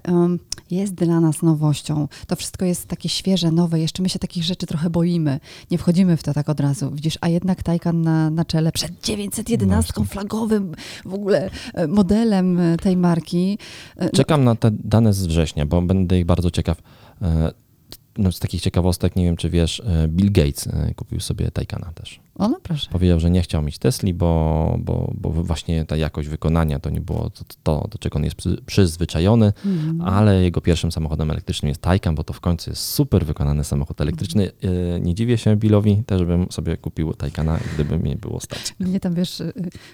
jest 0.71 0.93
dla 0.93 1.19
nas 1.19 1.41
nowością. 1.41 2.07
To 2.27 2.35
wszystko 2.35 2.65
jest 2.65 2.85
takie 2.87 3.09
świeże, 3.09 3.51
nowe. 3.51 3.79
Jeszcze 3.79 4.03
my 4.03 4.09
się 4.09 4.19
takich 4.19 4.43
rzeczy 4.43 4.65
trochę 4.65 4.89
boimy. 4.89 5.39
Nie 5.71 5.77
wchodzimy 5.77 6.17
w 6.17 6.23
to 6.23 6.33
tak 6.33 6.49
od 6.49 6.59
razu. 6.59 6.91
Widzisz, 6.91 7.17
a 7.21 7.27
jednak 7.27 7.63
Taycan 7.63 8.01
na, 8.01 8.29
na 8.29 8.45
czele 8.45 8.71
przed 8.71 9.01
911 9.03 9.93
flagowym 10.05 10.75
w 11.05 11.13
ogóle 11.13 11.49
e, 11.73 11.87
modelem 11.87 12.59
tej 12.81 12.97
marki. 12.97 13.57
No, 13.99 14.09
Czekam 14.13 14.43
na 14.43 14.55
te 14.55 14.71
dane 14.71 15.13
z 15.13 15.25
września, 15.25 15.65
bo 15.65 15.81
będę 15.81 16.19
ich 16.19 16.25
bardzo 16.25 16.51
ciekaw. 16.51 16.77
No, 18.17 18.31
z 18.31 18.39
takich 18.39 18.61
ciekawostek, 18.61 19.15
nie 19.15 19.23
wiem 19.23 19.37
czy 19.37 19.49
wiesz, 19.49 19.79
e, 19.85 20.07
Bill 20.07 20.31
Gates 20.31 20.67
e, 20.67 20.93
kupił 20.95 21.19
sobie 21.19 21.51
Taycana 21.51 21.91
też. 21.93 22.19
O, 22.37 22.47
no 22.49 22.59
proszę. 22.63 22.87
Powiedział, 22.91 23.19
że 23.19 23.29
nie 23.29 23.41
chciał 23.41 23.61
mieć 23.61 23.77
Tesli, 23.77 24.13
bo, 24.13 24.75
bo, 24.79 25.11
bo 25.15 25.29
właśnie 25.29 25.85
ta 25.85 25.95
jakość 25.95 26.29
wykonania 26.29 26.79
to 26.79 26.89
nie 26.89 27.01
było 27.01 27.29
to, 27.29 27.43
to 27.63 27.87
do 27.91 27.97
czego 27.97 28.15
on 28.17 28.23
jest 28.23 28.35
przy, 28.35 28.61
przyzwyczajony, 28.65 29.53
Mhm. 29.65 30.01
ale 30.01 30.43
jego 30.43 30.61
pierwszym 30.61 30.91
samochodem 30.91 31.31
elektrycznym 31.31 31.69
jest 31.69 31.81
Taycan, 31.81 32.15
bo 32.15 32.23
to 32.23 32.33
w 32.33 32.39
końcu 32.39 32.69
jest 32.69 32.81
super 32.83 33.25
wykonany 33.25 33.63
samochód 33.63 34.01
elektryczny. 34.01 34.51
E, 34.95 34.99
Nie 34.99 35.15
dziwię 35.15 35.37
się 35.37 35.55
Billowi, 35.55 36.03
też 36.05 36.23
bym 36.23 36.51
sobie 36.51 36.77
kupił 36.77 37.13
Taycana, 37.13 37.59
gdyby 37.73 37.99
mnie 37.99 38.15
było 38.15 38.39
stać. 38.39 38.75
Mnie 38.79 38.99
tam, 38.99 39.13
wiesz, 39.13 39.39
y, 39.41 39.53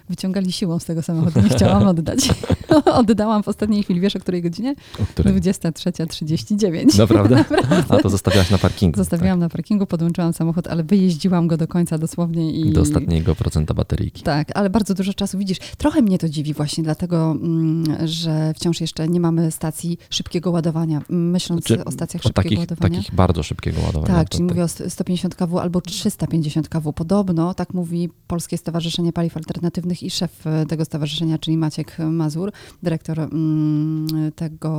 wyciągali 0.09 0.51
siłą 0.51 0.79
z 0.79 0.85
tego 0.85 1.01
samochodu. 1.01 1.41
Nie 1.41 1.49
chciałam 1.49 1.87
oddać. 1.87 2.29
Oddałam 2.85 3.43
w 3.43 3.47
ostatniej 3.47 3.83
chwili. 3.83 3.99
Wiesz, 4.01 4.15
o 4.15 4.19
której 4.19 4.41
godzinie? 4.41 4.75
O 5.03 5.05
którym... 5.05 5.39
23.39. 5.39 6.97
Naprawdę? 6.99 7.45
A 7.89 7.97
to 7.97 8.09
zostawiałaś 8.09 8.51
na 8.51 8.57
parkingu. 8.57 8.97
Zostawiłam 8.97 9.39
na 9.39 9.49
parkingu, 9.49 9.85
podłączyłam 9.85 10.33
samochód, 10.33 10.67
ale 10.67 10.83
wyjeździłam 10.83 11.47
go 11.47 11.57
do 11.57 11.67
końca 11.67 11.97
dosłownie 11.97 12.32
i... 12.35 12.63
Tak, 12.63 12.73
do 12.73 12.81
ostatniego 12.81 13.35
procenta 13.35 13.73
bateryjki. 13.73 14.23
Tak, 14.23 14.47
ale 14.57 14.69
bardzo 14.69 14.93
dużo 14.93 15.13
czasu 15.13 15.37
widzisz. 15.37 15.57
Trochę 15.77 16.01
mnie 16.01 16.17
to 16.17 16.29
dziwi 16.29 16.53
właśnie, 16.53 16.83
dlatego, 16.83 17.31
mm, 17.31 18.07
że 18.07 18.53
wciąż 18.55 18.81
jeszcze 18.81 19.07
nie 19.07 19.19
mamy 19.19 19.51
stacji 19.51 19.97
szybkiego 20.09 20.51
ładowania. 20.51 21.01
Myśląc 21.09 21.65
Czy 21.65 21.85
o 21.85 21.91
stacjach 21.91 22.21
o 22.21 22.27
szybkiego 22.27 22.43
takich, 22.43 22.59
ładowania. 22.59 22.97
takich 22.97 23.15
bardzo 23.15 23.43
szybkiego 23.43 23.81
ładowania. 23.85 24.13
Tak, 24.15 24.29
czyli 24.29 24.43
to- 24.43 24.53
mówię 24.53 24.63
o 24.63 24.67
st- 24.67 24.89
150 24.89 25.35
kW 25.35 25.59
albo 25.59 25.81
350 25.81 26.69
kW. 26.69 26.93
Podobno, 26.93 27.53
tak 27.53 27.73
mówi 27.73 28.09
Polskie 28.27 28.57
Stowarzyszenie 28.57 29.13
Paliw 29.13 29.37
Alternatywnych 29.37 30.03
i 30.03 30.09
szef 30.09 30.47
e, 30.47 30.65
tego 30.65 30.85
stowarzyszenia, 30.85 31.37
czyli 31.37 31.57
Maciek 31.57 31.97
Mazur, 31.99 32.51
dyrektor 32.83 33.19
mm, 33.19 34.07
tego, 34.35 34.73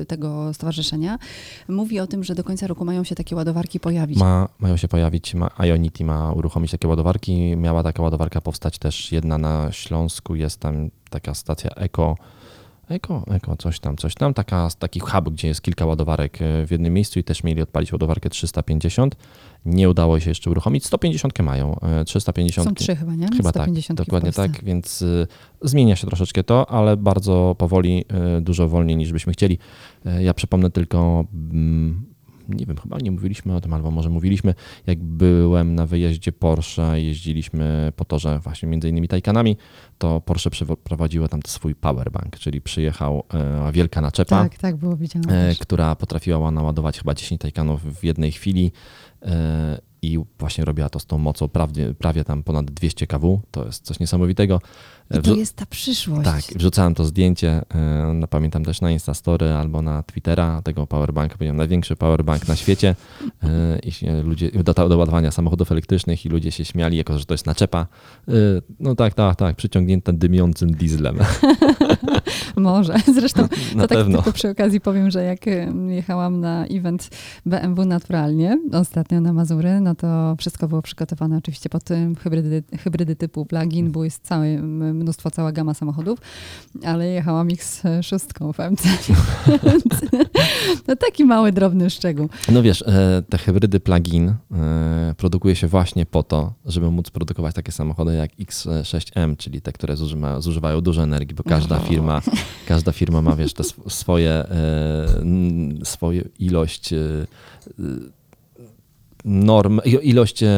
e, 0.00 0.04
tego 0.04 0.54
stowarzyszenia, 0.54 1.18
mówi 1.68 2.00
o 2.00 2.06
tym, 2.06 2.24
że 2.24 2.34
do 2.34 2.44
końca 2.44 2.66
roku 2.66 2.84
mają 2.84 3.04
się 3.04 3.14
takie 3.14 3.36
ładowarki 3.36 3.80
pojawić. 3.80 4.18
Ma, 4.18 4.48
mają 4.58 4.76
się 4.76 4.88
pojawić, 4.88 5.34
ma, 5.34 5.50
Ionity 5.66 6.04
ma 6.04 6.32
uruchomić 6.40 6.70
takie 6.70 6.88
ładowarki. 6.88 7.56
Miała 7.56 7.82
taka 7.82 8.02
ładowarka 8.02 8.40
powstać 8.40 8.78
też 8.78 9.12
jedna 9.12 9.38
na 9.38 9.72
Śląsku, 9.72 10.34
jest 10.34 10.60
tam 10.60 10.90
taka 11.10 11.34
stacja 11.34 11.70
Eko. 11.70 12.16
Eko, 12.90 13.24
Eko, 13.30 13.56
coś 13.56 13.80
tam, 13.80 13.96
coś 13.96 14.14
tam. 14.14 14.34
Taka, 14.34 14.68
taki 14.78 15.00
hub, 15.00 15.30
gdzie 15.30 15.48
jest 15.48 15.62
kilka 15.62 15.86
ładowarek 15.86 16.42
e, 16.42 16.66
w 16.66 16.70
jednym 16.70 16.94
miejscu 16.94 17.18
i 17.18 17.24
też 17.24 17.44
mieli 17.44 17.62
odpalić 17.62 17.92
ładowarkę 17.92 18.30
350. 18.30 19.16
Nie 19.64 19.90
udało 19.90 20.20
się 20.20 20.30
jeszcze 20.30 20.50
uruchomić. 20.50 20.86
150 20.86 21.38
mają, 21.42 21.80
e, 21.80 22.04
350. 22.04 22.68
Są 22.68 22.74
trzy 22.74 22.96
chyba, 22.96 23.14
nie? 23.14 23.28
Chyba 23.36 23.52
tak, 23.52 23.62
150 23.62 24.00
w 24.00 24.04
dokładnie 24.04 24.32
tak, 24.32 24.64
więc 24.64 25.02
y, 25.02 25.26
zmienia 25.62 25.96
się 25.96 26.06
troszeczkę 26.06 26.44
to, 26.44 26.70
ale 26.70 26.96
bardzo 26.96 27.54
powoli, 27.58 28.04
dużo 28.40 28.68
wolniej 28.68 28.96
niż 28.96 29.12
byśmy 29.12 29.32
chcieli. 29.32 29.58
Ja 30.20 30.34
przypomnę 30.34 30.70
tylko, 30.70 31.24
mm, 31.52 32.06
nie 32.54 32.66
wiem, 32.66 32.76
chyba 32.76 32.98
nie 32.98 33.10
mówiliśmy 33.10 33.54
o 33.56 33.60
tym, 33.60 33.74
albo 33.74 33.90
może 33.90 34.10
mówiliśmy, 34.10 34.54
jak 34.86 34.98
byłem 34.98 35.74
na 35.74 35.86
wyjeździe 35.86 36.32
Porsche, 36.32 37.00
jeździliśmy 37.00 37.92
po 37.96 38.04
torze 38.04 38.38
właśnie 38.38 38.68
między 38.68 38.88
innymi 38.88 39.08
Taycanami, 39.08 39.56
to 39.98 40.20
Porsche 40.20 40.50
przeprowadziło 40.50 41.28
tam 41.28 41.40
swój 41.46 41.74
powerbank, 41.74 42.38
czyli 42.38 42.60
przyjechał 42.60 43.22
e, 43.34 43.72
wielka 43.72 44.00
naczepa, 44.00 44.42
Tak, 44.42 44.58
tak, 44.58 44.76
było 44.76 44.96
widziane. 44.96 45.48
e, 45.48 45.54
która 45.54 45.96
potrafiła 45.96 46.50
naładować 46.50 46.98
chyba 46.98 47.14
10 47.14 47.40
Taycanów 47.40 48.00
w 48.00 48.04
jednej 48.04 48.32
chwili 48.32 48.72
e, 49.22 49.78
i 50.02 50.18
właśnie 50.38 50.64
robiła 50.64 50.88
to 50.88 50.98
z 50.98 51.06
tą 51.06 51.18
mocą 51.18 51.48
prawie, 51.48 51.94
prawie 51.94 52.24
tam 52.24 52.42
ponad 52.42 52.70
200 52.70 53.06
kW. 53.06 53.40
To 53.50 53.64
jest 53.64 53.84
coś 53.84 54.00
niesamowitego. 54.00 54.60
I 55.18 55.22
to 55.22 55.34
jest 55.34 55.56
ta 55.56 55.66
przyszłość. 55.66 56.24
tak, 56.24 56.58
wrzucałem 56.58 56.94
to 56.94 57.04
zdjęcie, 57.04 57.62
e, 57.74 58.12
no, 58.14 58.26
pamiętam 58.28 58.64
też 58.64 58.80
na 58.80 58.90
Instastory 58.90 59.52
albo 59.52 59.82
na 59.82 60.02
Twittera 60.02 60.62
tego 60.62 60.86
powerbanka, 60.86 61.34
powiedziałem 61.36 61.56
największy 61.56 61.96
powerbank 61.96 62.48
na 62.48 62.56
świecie 62.56 62.96
e, 63.42 63.78
i 63.78 63.92
ludzie, 64.24 64.50
do, 64.50 64.88
do 64.88 64.98
ładowania 64.98 65.30
samochodów 65.30 65.72
elektrycznych 65.72 66.26
i 66.26 66.28
ludzie 66.28 66.52
się 66.52 66.64
śmiali, 66.64 66.96
jako 66.96 67.18
że 67.18 67.24
to 67.24 67.34
jest 67.34 67.46
naczepa. 67.46 67.86
E, 68.28 68.32
No 68.80 68.94
tak, 68.94 69.14
tak, 69.14 69.36
tak, 69.36 69.56
przyciągnięta 69.56 70.12
dymiącym 70.12 70.70
dieslem. 70.70 71.18
Może. 72.56 72.94
Zresztą 73.14 73.42
Na 73.74 73.82
to 73.82 73.88
tak 73.88 73.98
pewno. 73.98 74.18
tylko 74.18 74.32
przy 74.32 74.50
okazji 74.50 74.80
powiem, 74.80 75.10
że 75.10 75.22
jak 75.24 75.46
y, 75.48 75.72
jechałam 75.88 76.40
na 76.40 76.66
event 76.66 77.08
BMW 77.46 77.84
Naturalnie 77.84 78.58
ostatnio 78.72 79.20
na 79.20 79.32
Mazury, 79.32 79.80
no 79.80 79.94
to 79.94 80.36
wszystko 80.38 80.68
było 80.68 80.82
przygotowane 80.82 81.36
oczywiście 81.36 81.68
pod 81.68 81.84
tym 81.84 82.16
hybrydy, 82.16 82.62
hybrydy 82.78 83.16
typu 83.16 83.46
plug-in, 83.46 83.90
bo 83.92 84.04
jest 84.04 84.22
całe 84.26 84.58
mnóstwo, 84.62 85.30
cała 85.30 85.52
gama 85.52 85.74
samochodów, 85.74 86.18
ale 86.84 87.06
jechałam 87.08 87.50
ich 87.50 87.64
z 87.64 87.82
szóstką 88.02 88.52
w 88.52 88.58
MC. 88.58 88.84
No 90.88 90.96
taki 91.06 91.24
mały, 91.24 91.52
drobny 91.52 91.90
szczegół. 91.90 92.28
No 92.52 92.62
wiesz, 92.62 92.82
e, 92.82 93.22
te 93.28 93.38
hybrydy 93.38 93.80
plug-in 93.80 94.28
e, 94.52 95.14
produkuje 95.16 95.56
się 95.56 95.66
właśnie 95.66 96.06
po 96.06 96.22
to, 96.22 96.52
żeby 96.64 96.90
móc 96.90 97.10
produkować 97.10 97.54
takie 97.54 97.72
samochody 97.72 98.14
jak 98.14 98.30
X6M, 98.36 99.36
czyli 99.36 99.60
te, 99.60 99.72
które 99.72 99.96
zużywa, 99.96 100.40
zużywają 100.40 100.80
dużo 100.80 101.02
energii, 101.02 101.34
bo 101.34 101.42
każda 101.42 101.76
O. 101.76 101.80
każda 102.66 102.92
firma 102.92 103.22
ma, 103.22 103.36
wiesz, 103.36 103.52
te 103.54 103.62
sw- 103.62 103.90
swoje, 103.90 104.30
e, 104.30 105.06
swoje 105.84 106.24
ilość 106.38 106.92
e, 106.92 106.98
norm, 109.24 109.80
ilość 110.02 110.42
e, 110.42 110.48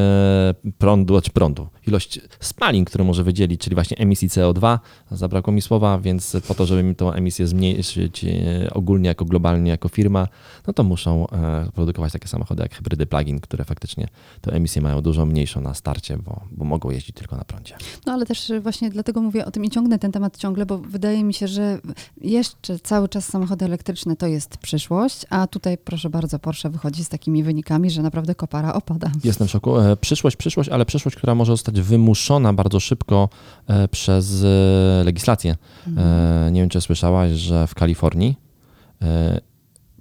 prądu, 0.79 1.21
czy 1.21 1.31
prądu, 1.31 1.69
ilość 1.87 2.21
spalin, 2.41 2.85
które 2.85 3.05
może 3.05 3.25
wydzielić, 3.25 3.61
czyli 3.61 3.75
właśnie 3.75 3.97
emisji 3.97 4.29
CO2, 4.29 4.79
zabrakło 5.11 5.53
mi 5.53 5.63
słowa, 5.63 5.99
więc 5.99 6.37
po 6.49 6.55
to, 6.55 6.67
żeby 6.67 6.83
mi 6.83 6.95
tą 6.95 7.13
emisję 7.13 7.47
zmniejszyć 7.47 8.25
e, 8.25 8.31
ogólnie 8.75 9.09
jako 9.09 9.25
globalnie, 9.25 9.71
jako 9.71 9.89
firma, 9.89 10.29
no 10.67 10.73
to 10.73 10.85
muszą 10.85 11.29
e, 11.29 11.69
produkować 11.75 12.13
takie 12.13 12.29
samochody 12.29 12.63
jak 12.63 12.75
hybrydy 12.75 13.07
plug-in, 13.07 13.41
które 13.41 13.65
faktycznie 13.65 14.09
tę 14.41 14.53
emisję 14.53 14.83
mają 14.83 15.01
dużo 15.01 15.27
mniejszą 15.27 15.61
na 15.61 15.75
starcie, 15.75 16.19
bo, 16.19 16.41
bo 16.51 16.65
mogą 16.65 16.91
jeździć 16.91 17.17
tylko 17.17 17.37
na 17.37 17.45
prądzie. 17.45 17.77
No 18.07 18.13
ale 18.13 18.27
też 18.27 18.53
właśnie 18.61 18.91
dlatego 18.91 19.23
mówię 19.23 19.47
o 19.47 19.51
tym 19.51 19.65
i 19.65 19.71
ciągnę 19.71 19.99
ten 19.99 20.13
temat 20.13 20.37
ciągle, 20.37 20.67
bo 20.67 20.79
wydaje 20.79 21.25
mi 21.25 21.35
się, 21.35 21.49
że 21.49 21.79
jeszcze 22.21 22.79
cały 22.79 23.09
czas 23.09 23.25
samochody 23.25 23.65
elektryczne 23.65 24.17
to 24.17 24.27
jest 24.27 24.57
przyszłość, 24.57 25.27
a 25.31 25.47
tutaj 25.47 25.79
proszę 25.79 26.11
bardzo, 26.11 26.39
Porsche 26.39 26.71
wychodzi 26.71 27.05
z 27.05 27.09
takimi 27.09 27.43
wynikami, 27.43 27.91
że 27.91 28.03
naprawdę 28.03 28.35
kopara 28.53 28.75
opada. 28.75 29.11
Jestem 29.25 29.49
w 29.49 29.51
szoku. 29.51 29.79
E, 29.79 29.97
Przyszłość, 29.97 30.37
przyszłość, 30.37 30.69
ale 30.69 30.85
przyszłość, 30.87 31.17
która 31.17 31.35
może 31.35 31.53
zostać 31.53 31.81
wymuszona 31.81 32.53
bardzo 32.53 32.81
szybko 32.81 33.29
e, 33.67 33.89
przez 33.89 34.43
e, 34.45 35.05
legislację. 35.05 35.57
E, 35.97 36.49
Nie 36.53 36.61
wiem, 36.61 36.69
czy 36.71 36.81
słyszałaś, 36.81 37.33
że 37.33 37.67
w 37.67 37.75
Kalifornii 37.75 38.37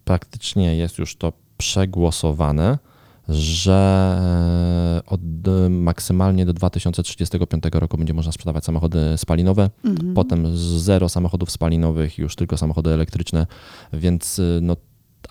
praktycznie 0.04 0.76
jest 0.76 0.98
już 0.98 1.16
to 1.16 1.34
przegłosowane, 1.58 2.78
że 3.30 5.02
od 5.08 5.22
maksymalnie 5.70 6.46
do 6.46 6.54
2035 6.54 7.64
roku 7.74 7.98
będzie 7.98 8.14
można 8.14 8.32
sprzedawać 8.32 8.66
samochody 8.66 9.00
spalinowe, 9.18 9.70
Mhm. 9.86 10.14
potem 10.14 10.58
zero 10.58 11.10
samochodów 11.10 11.52
spalinowych, 11.52 12.18
już 12.18 12.36
tylko 12.36 12.58
samochody 12.58 12.90
elektryczne, 12.90 13.48
więc 13.94 14.42
no, 14.62 14.76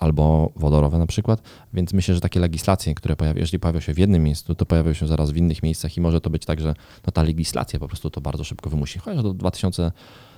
albo 0.01 0.51
wodorowe 0.55 0.97
na 0.97 1.07
przykład, 1.07 1.41
więc 1.73 1.93
myślę, 1.93 2.15
że 2.15 2.21
takie 2.21 2.39
legislacje, 2.39 2.95
które 2.95 3.15
pojawią, 3.15 3.39
jeżeli 3.39 3.59
pojawią 3.59 3.79
się 3.79 3.93
w 3.93 3.97
jednym 3.97 4.23
miejscu, 4.23 4.55
to 4.55 4.65
pojawią 4.65 4.93
się 4.93 5.07
zaraz 5.07 5.31
w 5.31 5.37
innych 5.37 5.63
miejscach 5.63 5.97
i 5.97 6.01
może 6.01 6.21
to 6.21 6.29
być 6.29 6.45
tak, 6.45 6.61
że 6.61 6.73
no, 7.07 7.11
ta 7.11 7.23
legislacja 7.23 7.79
po 7.79 7.87
prostu 7.87 8.09
to 8.09 8.21
bardzo 8.21 8.43
szybko 8.43 8.69
wymusi. 8.69 8.99
Chociaż 8.99 9.23
do 9.23 9.33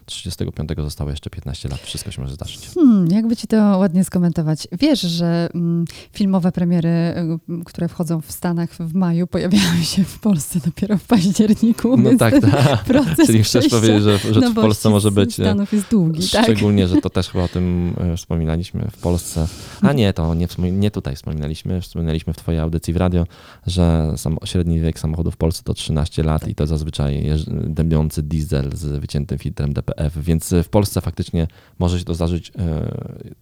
2035 0.05 0.69
zostało 0.77 1.09
jeszcze 1.09 1.29
15 1.29 1.69
lat, 1.69 1.79
wszystko 1.79 2.11
się 2.11 2.21
może 2.21 2.33
zdarzyć. 2.33 2.69
Hmm, 2.73 3.07
jakby 3.11 3.35
ci 3.35 3.47
to 3.47 3.55
ładnie 3.55 4.03
skomentować. 4.03 4.67
Wiesz, 4.71 5.01
że 5.01 5.49
mm, 5.53 5.85
filmowe 6.13 6.51
premiery, 6.51 6.89
y, 6.89 7.63
które 7.65 7.87
wchodzą 7.87 8.21
w 8.21 8.31
Stanach 8.31 8.69
w 8.79 8.93
maju, 8.93 9.27
pojawiają 9.27 9.81
się 9.83 10.03
w 10.03 10.19
Polsce 10.19 10.59
dopiero 10.65 10.97
w 10.97 11.03
październiku. 11.03 11.97
No 11.97 12.09
tak, 12.17 12.33
tak. 12.41 12.85
Czyli 13.25 13.43
chcesz 13.43 13.67
powiedzieć, 13.67 14.03
że, 14.03 14.17
że 14.17 14.49
w 14.49 14.53
Polsce 14.53 14.89
może 14.89 15.11
być... 15.11 15.39
e, 15.39 15.43
Stanów 15.43 15.73
jest 15.73 15.89
długi, 15.89 16.29
tak? 16.29 16.43
Szczególnie, 16.43 16.87
że 16.87 17.01
to 17.01 17.09
też 17.09 17.29
chyba 17.29 17.43
o 17.43 17.47
tym 17.47 17.93
e, 17.97 18.17
wspominaliśmy 18.17 18.87
w 18.91 18.97
Polsce. 18.97 19.47
A 19.81 19.93
nie, 19.93 20.13
to 20.13 20.35
nie, 20.35 20.47
nie 20.71 20.91
tutaj 20.91 21.15
wspominaliśmy. 21.15 21.81
Wspominaliśmy 21.81 22.33
w 22.33 22.37
Twojej 22.37 22.61
audycji 22.61 22.93
w 22.93 22.97
radio, 22.97 23.25
że 23.67 24.13
sam, 24.17 24.37
średni 24.45 24.79
wiek 24.79 24.99
samochodu 24.99 25.31
w 25.31 25.37
Polsce 25.37 25.63
to 25.63 25.73
13 25.73 26.23
lat 26.23 26.47
i 26.47 26.55
to 26.55 26.67
zazwyczaj 26.67 27.23
jeż- 27.23 27.73
dymiący 27.73 28.23
diesel 28.23 28.69
z 28.73 28.85
wyciętym 28.85 29.37
filtrem 29.37 29.73
Więc 30.15 30.53
w 30.63 30.69
Polsce 30.69 31.01
faktycznie 31.01 31.47
może 31.79 31.99
się 31.99 32.05
to 32.05 32.13
zdarzyć 32.13 32.51
e, 32.59 32.91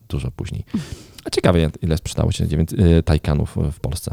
dużo 0.09 0.31
później. 0.31 0.65
A 1.25 1.29
ciekawe, 1.29 1.59
ile 1.81 1.97
sprzedało 1.97 2.31
się 2.31 2.45
e, 2.45 3.03
Taycanów 3.03 3.57
w 3.71 3.79
Polsce. 3.79 4.11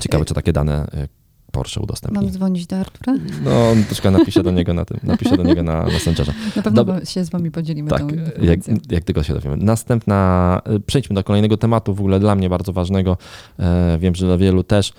Ciekawe, 0.00 0.24
czy 0.24 0.34
takie 0.34 0.52
dane 0.52 0.86
e, 0.92 1.08
Porsche 1.52 1.80
udostępni. 1.80 2.22
Mam 2.22 2.30
dzwonić 2.30 2.66
do 2.66 2.76
Artura? 2.76 3.14
No, 3.44 3.50
troszkę 3.86 4.10
napiszę 4.10 4.42
do 4.42 4.50
niego 4.50 4.74
na 4.74 4.84
tym, 4.84 5.00
napiszę 5.02 5.36
do 5.36 5.42
niego 5.42 5.62
na 5.62 5.82
Messengerze. 5.86 6.32
Na 6.56 6.62
pewno 6.62 7.04
się 7.04 7.24
z 7.24 7.30
wami 7.30 7.50
podzielimy 7.50 7.90
Tak, 7.90 8.00
tą 8.00 8.08
jak, 8.08 8.18
informacją. 8.56 8.76
jak 8.90 9.04
tylko 9.04 9.22
się 9.22 9.34
dowiemy. 9.34 9.56
Następna, 9.56 10.62
przejdźmy 10.86 11.14
do 11.14 11.24
kolejnego 11.24 11.56
tematu, 11.56 11.94
w 11.94 12.00
ogóle 12.00 12.20
dla 12.20 12.34
mnie 12.34 12.48
bardzo 12.50 12.72
ważnego. 12.72 13.16
E, 13.58 13.98
Wiem, 14.00 14.14
że 14.14 14.26
dla 14.26 14.36
wielu 14.36 14.62
też. 14.64 14.92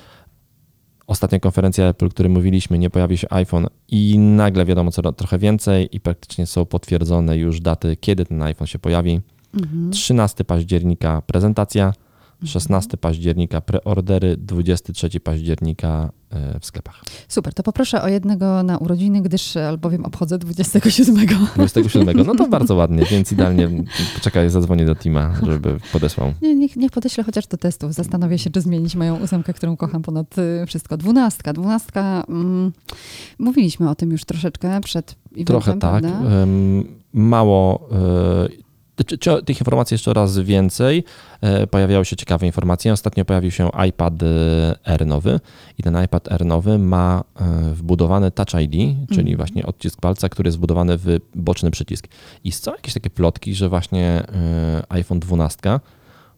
Ostatnia 1.22 1.40
konferencja 1.40 1.86
Apple, 1.86 2.06
o 2.06 2.10
której 2.10 2.32
mówiliśmy, 2.32 2.78
nie 2.78 2.90
pojawi 2.90 3.18
się 3.18 3.28
iPhone 3.30 3.68
i 3.88 4.20
nagle 4.20 4.66
wiadomo 4.66 4.92
co, 4.92 5.13
trochę 5.13 5.40
więcej 5.40 5.90
i 5.92 6.00
praktycznie 6.00 6.46
są 6.46 6.66
potwierdzone 6.66 7.38
już 7.38 7.60
daty, 7.60 7.98
kiedy 7.98 8.25
ten 8.25 8.42
iPhone 8.42 8.68
się 8.68 8.80
pojawi. 8.80 9.22
Mhm. 9.54 9.92
13 9.92 10.44
października 10.44 11.22
prezentacja, 11.22 11.94
16 12.46 12.98
października 12.98 13.62
preordery, 13.62 14.38
23 14.38 15.20
października 15.20 16.10
e, 16.30 16.60
w 16.60 16.66
sklepach. 16.66 17.04
Super, 17.28 17.54
to 17.54 17.64
poproszę 17.64 18.02
o 18.02 18.08
jednego 18.08 18.64
na 18.64 18.78
urodziny, 18.78 19.22
gdyż 19.22 19.58
albowiem 19.58 20.06
obchodzę 20.06 20.38
27. 20.38 21.28
27. 21.56 22.18
No 22.28 22.36
to 22.36 22.48
bardzo 22.48 22.76
ładnie, 22.76 23.06
więc 23.06 23.32
idealnie 23.32 23.70
poczekaj, 24.16 24.50
zadzwonię 24.50 24.86
do 24.86 24.96
Tima, 24.96 25.34
żeby 25.46 25.78
podesłał. 25.94 26.34
Nie, 26.42 26.56
niech, 26.56 26.76
niech 26.76 26.92
podeślę 26.92 27.24
chociaż 27.24 27.48
do 27.48 27.58
testów. 27.58 27.94
Zastanowię 27.94 28.38
się, 28.38 28.50
czy 28.50 28.62
zmienić 28.62 28.96
moją 28.96 29.20
ósemkę, 29.20 29.54
którą 29.54 29.78
kocham 29.78 30.02
ponad 30.02 30.38
y, 30.38 30.66
wszystko. 30.68 30.98
Dwunastka. 30.98 31.54
Dwunastka, 31.54 32.24
mm, 32.30 32.72
mówiliśmy 33.40 33.90
o 33.90 33.96
tym 33.96 34.12
już 34.12 34.26
troszeczkę 34.26 34.82
przed 34.82 35.16
eventem, 35.32 35.46
Trochę 35.46 35.72
tak. 35.72 35.80
prawda? 35.80 36.20
Mało. 37.14 37.90
e, 37.92 38.50
czy- 38.50 38.71
Tych 39.46 39.60
informacji 39.60 39.96
jeszcze 39.96 40.14
raz 40.14 40.40
więcej. 40.40 41.04
E, 41.42 41.68
Pojawiały 41.68 42.06
się 42.06 42.16
ciekawe 42.16 42.46
informacje. 42.46 42.94
Ostatnio 42.94 43.26
pojawił 43.26 43.52
się 43.52 43.70
iPad 43.90 44.14
e, 44.24 44.28
Air 44.90 45.06
nowy 45.06 45.40
i 45.78 45.84
ten 45.84 46.04
iPad 46.06 46.32
Air 46.32 46.46
nowy 46.46 46.78
ma 46.78 47.24
e, 47.40 47.74
wbudowany 47.74 48.32
Touch 48.32 48.62
ID, 48.62 48.72
czyli 49.10 49.20
Mhm. 49.20 49.38
właśnie 49.38 49.66
odcisk 49.66 50.02
palca, 50.02 50.30
który 50.30 50.48
jest 50.48 50.58
wbudowany 50.58 50.98
w 50.98 51.20
boczny 51.36 51.72
przycisk. 51.72 52.08
I 52.44 52.52
są 52.52 52.72
jakieś 52.72 52.94
takie 52.94 53.10
plotki, 53.10 53.56
że 53.56 53.70
właśnie 53.70 54.24
iPhone 54.90 55.20
12 55.20 55.80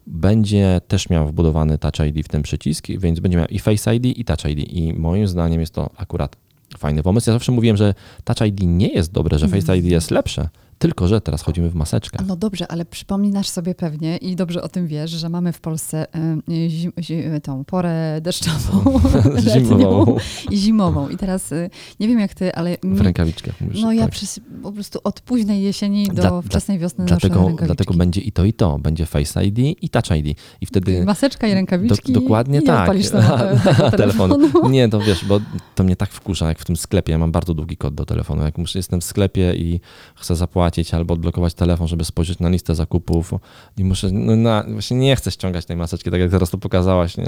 będzie 0.08 0.82
też 0.88 1.10
miał 1.10 1.28
wbudowany 1.28 1.78
Touch 1.78 2.08
ID 2.08 2.26
w 2.26 2.30
ten 2.30 2.42
przycisk, 2.42 2.88
więc 2.88 3.20
będzie 3.20 3.38
miał 3.38 3.48
i 3.48 3.60
Face 3.60 3.96
ID 3.96 4.06
i 4.06 4.26
Touch 4.26 4.46
ID. 4.46 4.60
I 4.74 4.94
moim 4.94 5.28
zdaniem 5.28 5.60
jest 5.62 5.74
to 5.74 5.90
akurat 5.98 6.36
fajny 6.78 7.04
pomysł. 7.04 7.30
Ja 7.30 7.34
zawsze 7.34 7.52
mówiłem, 7.52 7.78
że 7.78 7.94
Touch 8.24 8.48
ID 8.48 8.60
nie 8.64 8.88
jest 8.88 9.12
dobre, 9.12 9.40
że 9.40 9.48
Face 9.48 9.78
ID 9.78 9.86
jest 9.86 10.12
lepsze, 10.12 10.50
tylko 10.84 11.08
że 11.08 11.22
teraz 11.22 11.42
chodzimy 11.42 11.70
w 11.70 11.76
maseczkę. 11.76 12.24
No 12.28 12.36
dobrze, 12.36 12.72
ale 12.72 12.86
przypominasz 12.86 13.50
sobie 13.50 13.76
pewnie 13.76 14.18
i 14.18 14.36
dobrze 14.36 14.62
o 14.62 14.70
tym 14.70 14.88
wiesz, 14.88 15.12
że 15.12 15.30
mamy 15.30 15.54
w 15.54 15.62
Polsce 15.62 16.08
y, 16.50 16.70
zim, 16.70 16.92
zi, 17.00 17.24
tą 17.44 17.66
porę 17.66 17.94
deszczową, 18.22 19.00
Zimową. 19.40 20.18
i 20.50 20.58
zimową. 20.58 21.10
I 21.10 21.18
teraz 21.18 21.52
y, 21.52 21.70
nie 22.00 22.08
wiem 22.08 22.20
jak 22.20 22.34
ty, 22.34 22.56
ale 22.56 22.78
W 22.84 23.02
rękawiczkach. 23.02 23.62
Mówisz, 23.62 23.82
no 23.82 23.94
ja 23.94 24.02
tak. 24.02 24.12
przez, 24.12 24.40
po 24.64 24.72
prostu 24.72 25.00
od 25.04 25.22
późnej 25.22 25.64
jesieni 25.64 26.08
do 26.08 26.14
Dla- 26.14 26.42
wczesnej 26.42 26.80
wiosny 26.80 27.06
Dlatego, 27.06 27.36
rękawiczki. 27.36 27.66
dlatego 27.66 27.94
będzie 27.94 28.22
i 28.22 28.32
to, 28.32 28.46
i 28.46 28.54
to. 28.54 28.80
Będzie 28.80 29.06
Face 29.06 29.46
ID 29.46 29.60
i 29.60 29.90
Touch 29.90 30.12
ID. 30.18 30.38
I 30.62 30.66
wtedy... 30.66 31.06
Maseczka 31.06 31.48
i 31.48 31.54
rękawiczki 31.54 32.14
Do, 32.14 32.20
dokładnie 32.22 32.58
i 32.58 32.62
nie 32.62 32.68
tak. 32.68 32.80
odpalisz 32.80 33.10
telefonu. 33.10 33.92
telefonu. 33.98 34.70
Nie, 34.70 34.90
to 34.90 35.00
wiesz, 35.00 35.26
bo 35.26 35.40
to 35.76 35.84
mnie 35.84 35.96
tak 35.96 36.12
wkurza, 36.12 36.48
jak 36.48 36.60
w 36.60 36.66
tym 36.66 36.78
sklepie. 36.78 37.12
Ja 37.12 37.18
mam 37.18 37.32
bardzo 37.32 37.54
długi 37.54 37.78
kod 37.78 37.96
do 37.96 38.06
telefonu. 38.06 38.44
Jak 38.44 38.58
muszę, 38.58 38.80
jestem 38.80 39.02
w 39.02 39.04
sklepie 39.04 39.56
i 39.56 39.80
chcę 40.16 40.36
zapłacić 40.36 40.73
albo 40.94 41.14
odblokować 41.14 41.54
telefon, 41.54 41.88
żeby 41.88 42.06
spojrzeć 42.06 42.40
na 42.40 42.50
listę 42.50 42.76
zakupów 42.76 43.34
i 43.78 43.84
muszę, 43.84 44.12
no 44.12 44.64
właśnie 44.74 44.98
nie 44.98 45.16
chcę 45.16 45.32
ściągać 45.32 45.66
tej 45.66 45.78
maseczki, 45.78 46.12
tak 46.12 46.20
jak 46.20 46.32
teraz 46.32 46.50
to 46.50 46.58
pokazałaś, 46.58 47.18
nie? 47.18 47.26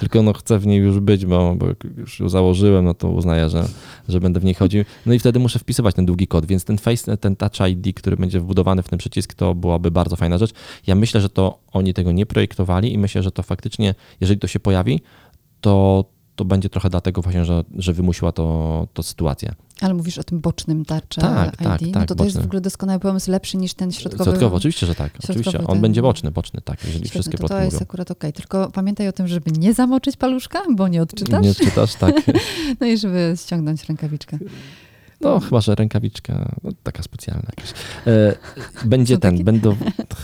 tylko 0.00 0.22
no 0.22 0.32
chcę 0.32 0.58
w 0.58 0.66
niej 0.66 0.78
już 0.78 1.00
być, 1.00 1.26
bo, 1.26 1.54
bo 1.54 1.66
już 1.96 2.20
ją 2.20 2.28
założyłem, 2.28 2.84
no 2.84 2.94
to 2.94 3.10
uznaję, 3.10 3.50
że, 3.50 3.68
że 4.08 4.20
będę 4.20 4.40
w 4.40 4.44
niej 4.44 4.54
chodził. 4.54 4.84
No 5.06 5.14
i 5.14 5.18
wtedy 5.18 5.38
muszę 5.38 5.58
wpisywać 5.58 5.94
ten 5.94 6.06
długi 6.06 6.26
kod, 6.26 6.46
więc 6.46 6.64
ten 6.64 6.78
face, 6.78 7.16
ten 7.16 7.36
Touch 7.36 7.68
ID, 7.70 7.96
który 7.96 8.16
będzie 8.16 8.40
wbudowany 8.40 8.82
w 8.82 8.88
ten 8.88 8.98
przycisk, 8.98 9.34
to 9.34 9.54
byłaby 9.54 9.90
bardzo 9.90 10.16
fajna 10.16 10.38
rzecz. 10.38 10.52
Ja 10.86 10.94
myślę, 10.94 11.20
że 11.20 11.28
to 11.28 11.58
oni 11.72 11.94
tego 11.94 12.12
nie 12.12 12.26
projektowali 12.26 12.92
i 12.92 12.98
myślę, 12.98 13.22
że 13.22 13.30
to 13.30 13.42
faktycznie, 13.42 13.94
jeżeli 14.20 14.40
to 14.40 14.46
się 14.46 14.60
pojawi, 14.60 15.00
to, 15.60 16.04
to 16.36 16.44
będzie 16.44 16.68
trochę 16.68 16.90
dlatego 16.90 17.22
właśnie, 17.22 17.44
że, 17.44 17.64
że 17.76 17.92
wymusiła 17.92 18.32
to, 18.32 18.88
to 18.92 19.02
sytuacja. 19.02 19.54
Ale 19.80 19.94
mówisz 19.94 20.18
o 20.18 20.24
tym 20.24 20.40
bocznym 20.40 20.84
tarcza 20.84 21.20
Tak, 21.20 21.52
ID. 21.52 21.58
tak, 21.58 21.80
no 21.80 21.88
tak, 21.92 22.08
to 22.08 22.14
to 22.14 22.24
jest 22.24 22.40
w 22.40 22.44
ogóle 22.44 22.60
doskonały 22.60 23.00
pomysł, 23.00 23.30
lepszy 23.30 23.56
niż 23.56 23.74
ten 23.74 23.92
środkowy. 23.92 24.24
Środkowo, 24.30 24.56
oczywiście, 24.56 24.86
że 24.86 24.94
tak. 24.94 25.12
środkowy 25.12 25.32
Oczywiście. 25.40 25.58
On 25.58 25.66
ten- 25.66 25.80
będzie 25.80 26.02
boczny, 26.02 26.30
boczny, 26.30 26.60
tak, 26.64 26.78
jeżeli 26.84 26.98
Świetne, 26.98 27.10
wszystkie 27.10 27.38
to, 27.38 27.42
to 27.42 27.48
plotki 27.48 27.64
jest 27.64 27.74
mówią. 27.74 27.82
akurat 27.84 28.10
okej. 28.10 28.32
Tylko 28.32 28.70
pamiętaj 28.70 29.08
o 29.08 29.12
tym, 29.12 29.28
żeby 29.28 29.50
nie 29.50 29.74
zamoczyć 29.74 30.16
paluszka, 30.16 30.62
bo 30.76 30.88
nie 30.88 31.02
odczytasz. 31.02 31.44
Nie 31.44 31.54
czytasz, 31.54 31.94
tak. 31.94 32.14
No 32.80 32.86
i 32.86 32.98
żeby 32.98 33.34
ściągnąć 33.36 33.84
rękawiczkę. 33.88 34.38
No, 35.20 35.40
chyba, 35.40 35.60
że 35.60 35.74
rękawiczka 35.74 36.56
no, 36.64 36.70
taka 36.82 37.02
specjalna 37.02 37.42
jakaś. 37.56 37.70
E, 38.06 38.34
będzie 38.84 39.14
Są 39.14 39.20
ten, 39.20 39.32
takie? 39.32 39.44
będą. 39.44 39.76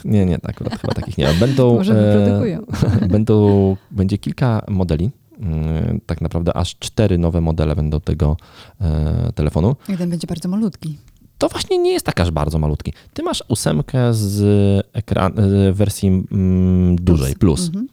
Nie, 0.04 0.26
nie, 0.26 0.38
akurat 0.42 0.80
chyba 0.80 0.94
takich 0.94 1.18
nie 1.18 1.26
ma. 1.26 1.32
Będą. 1.34 1.74
Może 1.74 1.94
wyprodukują. 1.94 2.66
będą 3.14 3.76
będzie 3.90 4.18
kilka 4.18 4.64
modeli. 4.68 5.10
Mm, 5.38 6.00
Tak 6.06 6.20
naprawdę 6.20 6.56
aż 6.56 6.76
cztery 6.78 7.18
nowe 7.18 7.40
modele 7.40 7.76
będą 7.76 8.00
tego 8.00 8.36
e, 8.80 9.32
telefonu. 9.34 9.76
Jeden 9.88 10.10
będzie 10.10 10.26
bardzo 10.26 10.48
malutki. 10.48 10.96
To 11.38 11.48
właśnie 11.48 11.78
nie 11.78 11.92
jest 11.92 12.06
tak 12.06 12.20
aż 12.20 12.30
bardzo 12.30 12.58
malutki. 12.58 12.92
Ty 13.14 13.22
masz 13.22 13.44
ósemkę 13.48 14.14
z 14.14 14.86
ekran, 14.92 15.32
z 15.36 15.76
wersji 15.76 16.08
mm, 16.08 16.96
dużej, 16.96 17.34
plus. 17.34 17.66
Mhm. 17.66 17.88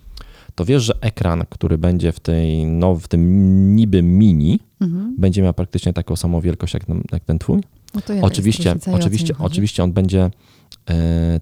To 0.56 0.65
wiesz, 0.65 0.84
że 0.84 0.93
ekran, 1.01 1.43
który 1.49 1.77
będzie 1.77 2.12
w, 2.12 2.19
tej, 2.19 2.65
no, 2.65 2.95
w 2.95 3.08
tym 3.08 3.75
niby 3.75 4.01
mini, 4.01 4.60
Mhm. 4.82 5.15
będzie 5.17 5.41
miał 5.41 5.54
praktycznie 5.54 5.93
taką 5.93 6.15
samą 6.15 6.41
wielkość 6.41 6.73
jak 6.73 6.86
ten, 6.86 7.04
jak 7.12 7.23
ten 7.23 7.39
twój. 7.39 7.62
No 7.95 8.01
to 8.01 8.13
jest 8.13 8.25
oczywiście, 8.25 8.75
oczywiście, 8.93 9.34
chodzi? 9.34 9.45
oczywiście 9.54 9.84
on 9.84 9.93
będzie, 9.93 10.32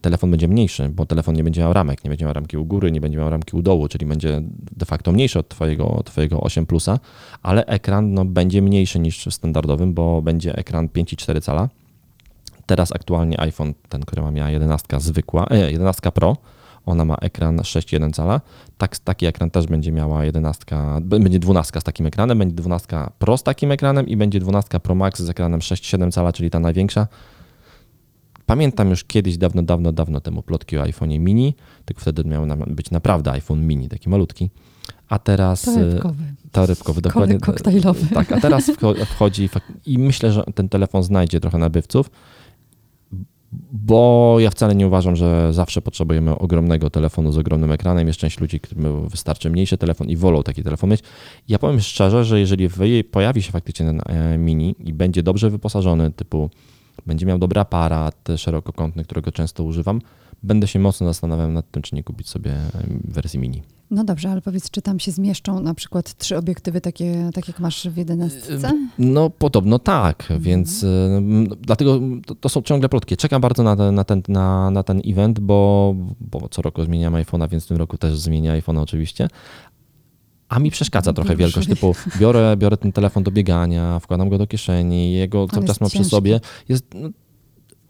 telefon 0.01 0.31
będzie 0.31 0.47
mniejszy, 0.47 0.89
bo 0.89 1.05
telefon 1.05 1.35
nie 1.35 1.43
będzie 1.43 1.61
miał 1.61 1.73
ramek, 1.73 2.03
nie 2.03 2.09
będzie 2.09 2.25
miał 2.25 2.33
ramki 2.33 2.57
u 2.57 2.65
góry, 2.65 2.91
nie 2.91 3.01
będzie 3.01 3.17
miał 3.17 3.29
ramki 3.29 3.57
u 3.57 3.61
dołu, 3.61 3.87
czyli 3.87 4.05
będzie 4.05 4.41
de 4.77 4.85
facto 4.85 5.11
mniejszy 5.11 5.39
od 5.39 5.49
twojego, 5.49 6.01
twojego 6.05 6.41
8 6.41 6.65
plusa, 6.65 6.99
ale 7.43 7.65
ekran 7.65 8.13
no, 8.13 8.25
będzie 8.25 8.61
mniejszy 8.61 8.99
niż 8.99 9.25
w 9.25 9.33
standardowym, 9.33 9.93
bo 9.93 10.21
będzie 10.21 10.55
ekran 10.55 10.87
5,4 10.87 11.41
cala. 11.41 11.69
Teraz 12.65 12.91
aktualnie 12.91 13.39
iPhone, 13.39 13.73
ten, 13.89 14.01
który 14.01 14.21
ma 14.21 14.31
miała 14.31 14.49
11 14.49 14.99
zwykła, 14.99 15.47
e, 15.49 15.71
11 15.71 16.11
Pro, 16.11 16.37
ona 16.85 17.05
ma 17.05 17.15
ekran 17.15 17.57
6,1 17.57 18.11
cala. 18.13 18.41
Tak, 18.77 18.97
taki 18.97 19.25
ekran 19.25 19.51
też 19.51 19.67
będzie 19.67 19.91
miała 19.91 20.25
11, 20.25 20.65
będzie 21.01 21.39
12 21.39 21.81
z 21.81 21.83
takim 21.83 22.05
ekranem, 22.05 22.37
będzie 22.37 22.55
12 22.55 22.97
Pro 23.19 23.37
z 23.37 23.43
takim 23.43 23.71
ekranem 23.71 24.07
i 24.07 24.17
będzie 24.17 24.39
12 24.39 24.79
Pro 24.79 24.95
Max 24.95 25.21
z 25.21 25.29
ekranem 25.29 25.59
6,7 25.59 26.11
cala, 26.11 26.33
czyli 26.33 26.49
ta 26.49 26.59
największa. 26.59 27.07
Pamiętam 28.49 28.89
już 28.89 29.03
kiedyś, 29.03 29.37
dawno, 29.37 29.63
dawno, 29.63 29.91
dawno 29.91 30.21
temu 30.21 30.41
plotki 30.41 30.77
o 30.77 30.83
iPhone'ie 30.83 31.19
mini, 31.19 31.53
tylko 31.85 32.01
wtedy 32.01 32.23
miał 32.23 32.45
być 32.67 32.91
naprawdę 32.91 33.31
iPhone 33.31 33.67
mini, 33.67 33.89
taki 33.89 34.09
malutki. 34.09 34.49
A 35.09 35.19
teraz... 35.19 35.67
e, 35.67 35.73
Torebkowy. 35.73 36.23
Torebkowy, 36.51 37.01
dokładnie. 37.01 37.39
koktajlowy. 37.39 38.07
Tak, 38.13 38.31
a 38.31 38.39
teraz 38.39 38.69
wcho- 38.69 39.05
wchodzi 39.05 39.49
i 39.85 39.97
myślę, 39.97 40.31
że 40.31 40.43
ten 40.55 40.69
telefon 40.69 41.03
znajdzie 41.03 41.39
trochę 41.39 41.57
nabywców, 41.57 42.09
bo 43.71 44.35
ja 44.39 44.49
wcale 44.49 44.75
nie 44.75 44.87
uważam, 44.87 45.15
że 45.15 45.53
zawsze 45.53 45.81
potrzebujemy 45.81 46.37
ogromnego 46.37 46.89
telefonu 46.89 47.31
z 47.31 47.37
ogromnym 47.37 47.71
ekranem. 47.71 48.07
Jest 48.07 48.19
część 48.19 48.39
ludzi, 48.39 48.59
którym 48.59 49.07
wystarczy 49.07 49.49
mniejszy 49.49 49.77
telefon 49.77 50.09
i 50.09 50.17
wolą 50.17 50.43
taki 50.43 50.63
telefon 50.63 50.89
mieć. 50.89 51.03
Ja 51.47 51.59
powiem 51.59 51.79
szczerze, 51.79 52.25
że 52.25 52.39
jeżeli 52.39 52.69
pojawi 53.11 53.41
się 53.41 53.51
faktycznie 53.51 53.85
ten 53.85 54.01
e, 54.05 54.37
mini 54.37 54.75
i 54.79 54.93
będzie 54.93 55.23
dobrze 55.23 55.49
wyposażony, 55.49 56.11
typu 56.11 56.49
będzie 57.09 57.25
miał 57.25 57.37
dobry 57.37 57.59
aparat 57.61 58.27
szerokokątny, 58.37 59.03
którego 59.03 59.31
często 59.31 59.63
używam, 59.63 60.01
będę 60.43 60.67
się 60.67 60.79
mocno 60.79 61.07
zastanawiał 61.07 61.51
nad 61.51 61.71
tym, 61.71 61.81
czy 61.81 61.95
nie 61.95 62.03
kupić 62.03 62.29
sobie 62.29 62.55
wersję 63.03 63.39
mini. 63.39 63.61
No 63.91 64.03
dobrze, 64.03 64.31
ale 64.31 64.41
powiedz, 64.41 64.69
czy 64.69 64.81
tam 64.81 64.99
się 64.99 65.11
zmieszczą 65.11 65.59
na 65.59 65.73
przykład 65.73 66.17
trzy 66.17 66.37
obiektywy 66.37 66.81
takie, 66.81 67.29
tak 67.33 67.47
jak 67.47 67.59
masz 67.59 67.87
w 67.87 67.97
jedenastce? 67.97 68.71
No 68.99 69.29
podobno 69.29 69.79
tak, 69.79 70.33
więc 70.39 70.83
y, 70.83 70.87
m, 70.87 71.47
dlatego 71.61 71.99
to, 72.25 72.35
to 72.35 72.49
są 72.49 72.61
ciągle 72.61 72.89
plotki. 72.89 73.17
Czekam 73.17 73.41
bardzo 73.41 73.63
na 73.63 73.75
ten, 73.75 73.95
na 73.95 74.03
ten, 74.03 74.21
na, 74.27 74.71
na 74.71 74.83
ten 74.83 75.01
event, 75.05 75.39
bo, 75.39 75.95
bo 76.21 76.49
co 76.49 76.61
roku 76.61 76.83
zmieniam 76.83 77.13
iPhone'a, 77.13 77.49
więc 77.49 77.65
w 77.65 77.67
tym 77.67 77.77
roku 77.77 77.97
też 77.97 78.19
zmienię 78.19 78.51
iPhone'a 78.51 78.81
oczywiście. 78.81 79.27
A 80.49 80.59
mi 80.59 80.71
przeszkadza 80.71 81.13
trochę 81.13 81.29
Duży. 81.29 81.37
wielkość, 81.37 81.67
typu 81.67 81.95
biorę, 82.19 82.55
biorę 82.57 82.77
ten 82.77 82.91
telefon 82.91 83.23
do 83.23 83.31
biegania, 83.31 83.99
wkładam 83.99 84.29
go 84.29 84.37
do 84.37 84.47
kieszeni, 84.47 85.13
jego 85.13 85.47
cały 85.47 85.61
jest 85.61 85.67
czas 85.67 85.81
mam 85.81 85.89
przy 85.89 86.03
sobie. 86.09 86.39
Jest, 86.69 86.85
no, 86.93 87.09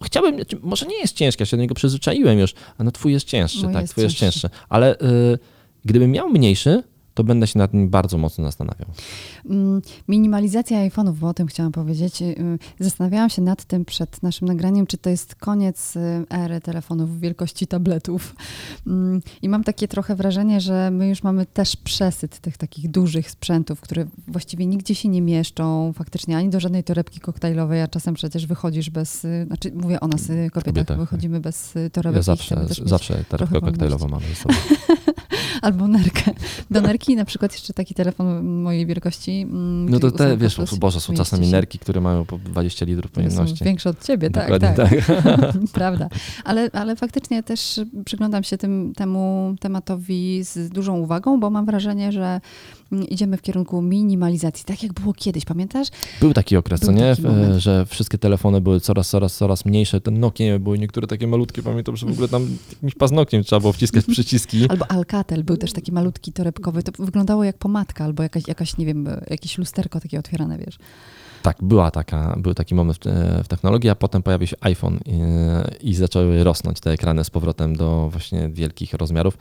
chciałbym, 0.03 0.35
znaczy, 0.35 0.57
może 0.61 0.85
nie 0.85 0.99
jest 0.99 1.15
ciężki, 1.15 1.41
ja 1.41 1.45
się 1.45 1.57
do 1.57 1.61
niego 1.61 1.75
przyzwyczaiłem 1.75 2.39
już, 2.39 2.53
a 2.77 2.83
no 2.83 2.91
twój 2.91 3.11
jest 3.13 3.25
cięższy, 3.27 3.63
Mój 3.63 3.73
tak, 3.73 3.81
jest 3.81 3.93
twój 3.93 4.03
jest 4.03 4.15
cięższy. 4.15 4.41
cięższy. 4.41 4.57
Ale 4.69 4.95
y, 4.99 5.39
gdybym 5.85 6.11
miał 6.11 6.29
mniejszy, 6.29 6.83
to 7.19 7.23
będę 7.23 7.47
się 7.47 7.59
nad 7.59 7.73
nim 7.73 7.89
bardzo 7.89 8.17
mocno 8.17 8.43
zastanawiał. 8.43 8.87
Mm, 9.49 9.81
minimalizacja 10.07 10.89
iPhone'ów, 10.89 11.13
bo 11.13 11.27
o 11.27 11.33
tym 11.33 11.47
chciałam 11.47 11.71
powiedzieć. 11.71 12.21
Y, 12.21 12.59
zastanawiałam 12.79 13.29
się 13.29 13.41
nad 13.41 13.65
tym 13.65 13.85
przed 13.85 14.23
naszym 14.23 14.47
nagraniem, 14.47 14.87
czy 14.87 14.97
to 14.97 15.09
jest 15.09 15.35
koniec 15.35 15.95
y, 15.95 15.99
ery 16.29 16.61
telefonów 16.61 17.19
wielkości 17.19 17.67
tabletów. 17.67 18.35
Mm, 18.87 19.21
I 19.41 19.49
mam 19.49 19.63
takie 19.63 19.87
trochę 19.87 20.15
wrażenie, 20.15 20.61
że 20.61 20.91
my 20.91 21.07
już 21.07 21.23
mamy 21.23 21.45
też 21.45 21.75
przesyt 21.75 22.39
tych 22.39 22.57
takich 22.57 22.91
dużych 22.91 23.31
sprzętów, 23.31 23.81
które 23.81 24.05
właściwie 24.27 24.65
nigdzie 24.65 24.95
się 24.95 25.09
nie 25.09 25.21
mieszczą 25.21 25.93
faktycznie 25.93 26.37
ani 26.37 26.49
do 26.49 26.59
żadnej 26.59 26.83
torebki 26.83 27.19
koktajlowej, 27.19 27.81
a 27.81 27.87
czasem 27.87 28.13
przecież 28.13 28.47
wychodzisz 28.47 28.89
bez, 28.89 29.27
znaczy 29.45 29.71
mówię 29.71 29.99
o 29.99 30.07
nas 30.07 30.27
kobietach, 30.27 30.63
kobietach 30.63 30.97
wychodzimy 30.97 31.35
tak. 31.35 31.43
bez 31.43 31.73
torebek. 31.91 32.15
Ja 32.15 32.23
zawsze, 32.23 32.65
zawsze 32.85 33.23
torebkę 33.29 33.61
koktajlową 33.61 34.07
mamy 34.07 34.25
ze 34.27 34.35
sobą. 34.35 34.55
Albo 35.61 35.87
nerkę. 35.87 36.31
Do 36.71 36.81
nerki 36.81 37.08
na 37.15 37.25
przykład 37.25 37.53
jeszcze 37.53 37.73
taki 37.73 37.93
telefon 37.93 38.45
mojej 38.45 38.85
wielkości. 38.85 39.41
Mm, 39.41 39.89
no 39.89 39.99
to 39.99 40.11
te, 40.11 40.37
wiesz, 40.37 40.55
plus, 40.55 40.75
Boże, 40.75 41.01
są 41.01 41.13
czasami 41.13 41.47
nerki, 41.47 41.79
które 41.79 42.01
mają 42.01 42.25
po 42.25 42.37
20 42.37 42.85
litrów 42.85 43.11
pojemności. 43.11 43.57
Są 43.57 43.65
większe 43.65 43.89
od 43.89 44.03
ciebie, 44.03 44.29
tak, 44.29 44.59
tak. 44.59 44.75
tak. 44.75 44.89
Prawda. 45.73 46.09
Ale, 46.43 46.69
ale 46.73 46.95
faktycznie 46.95 47.43
też 47.43 47.79
przyglądam 48.05 48.43
się 48.43 48.57
tym, 48.57 48.93
temu 48.95 49.55
tematowi 49.59 50.43
z 50.43 50.69
dużą 50.69 50.97
uwagą, 50.97 51.39
bo 51.39 51.49
mam 51.49 51.65
wrażenie, 51.65 52.11
że 52.11 52.41
idziemy 52.91 53.37
w 53.37 53.41
kierunku 53.41 53.81
minimalizacji, 53.81 54.65
tak 54.65 54.83
jak 54.83 54.93
było 54.93 55.13
kiedyś, 55.13 55.45
pamiętasz? 55.45 55.87
Był 56.21 56.33
taki 56.33 56.57
okres, 56.57 56.79
Był 56.79 56.87
co 56.87 56.93
nie? 56.93 57.15
Że 57.57 57.85
wszystkie 57.85 58.17
telefony 58.17 58.61
były 58.61 58.79
coraz, 58.79 59.09
coraz, 59.09 59.37
coraz 59.37 59.65
mniejsze. 59.65 60.01
Ten 60.01 60.19
Nokia 60.19 60.59
były 60.59 60.79
niektóre 60.79 61.07
takie 61.07 61.27
malutkie, 61.27 61.63
pamiętam, 61.63 61.97
że 61.97 62.05
w 62.05 62.11
ogóle 62.11 62.27
tam 62.27 62.57
jakimś 62.71 62.95
paznokciem 62.95 63.43
trzeba 63.43 63.59
było 63.59 63.73
wciskać 63.73 64.05
przyciski. 64.15 64.69
Albo 64.69 64.91
Alcatel 64.91 65.43
był 65.43 65.57
też 65.57 65.73
taki 65.73 65.91
malutki 65.91 66.33
torebkowy. 66.33 66.83
To 66.83 67.03
wyglądało 67.03 67.43
jak 67.43 67.57
pomadka 67.57 68.05
albo 68.05 68.23
jakaś, 68.23 68.47
jakaś 68.47 68.77
nie 68.77 68.85
wiem, 68.85 69.07
jakieś 69.29 69.57
lusterko 69.57 69.99
takie 69.99 70.19
otwierane, 70.19 70.57
wiesz. 70.57 70.77
Tak, 71.41 71.57
była 71.61 71.91
taka, 71.91 72.35
był 72.37 72.53
taki 72.53 72.75
moment 72.75 72.97
w, 72.97 73.01
w 73.43 73.47
technologii, 73.47 73.89
a 73.89 73.95
potem 73.95 74.23
pojawił 74.23 74.47
się 74.47 74.55
iPhone 74.61 74.99
i, 75.05 75.19
i 75.89 75.95
zaczęły 75.95 76.43
rosnąć 76.43 76.79
te 76.79 76.91
ekrany 76.91 77.23
z 77.23 77.29
powrotem 77.29 77.75
do 77.75 78.09
właśnie 78.11 78.49
wielkich 78.49 78.93
rozmiarów 78.93 79.37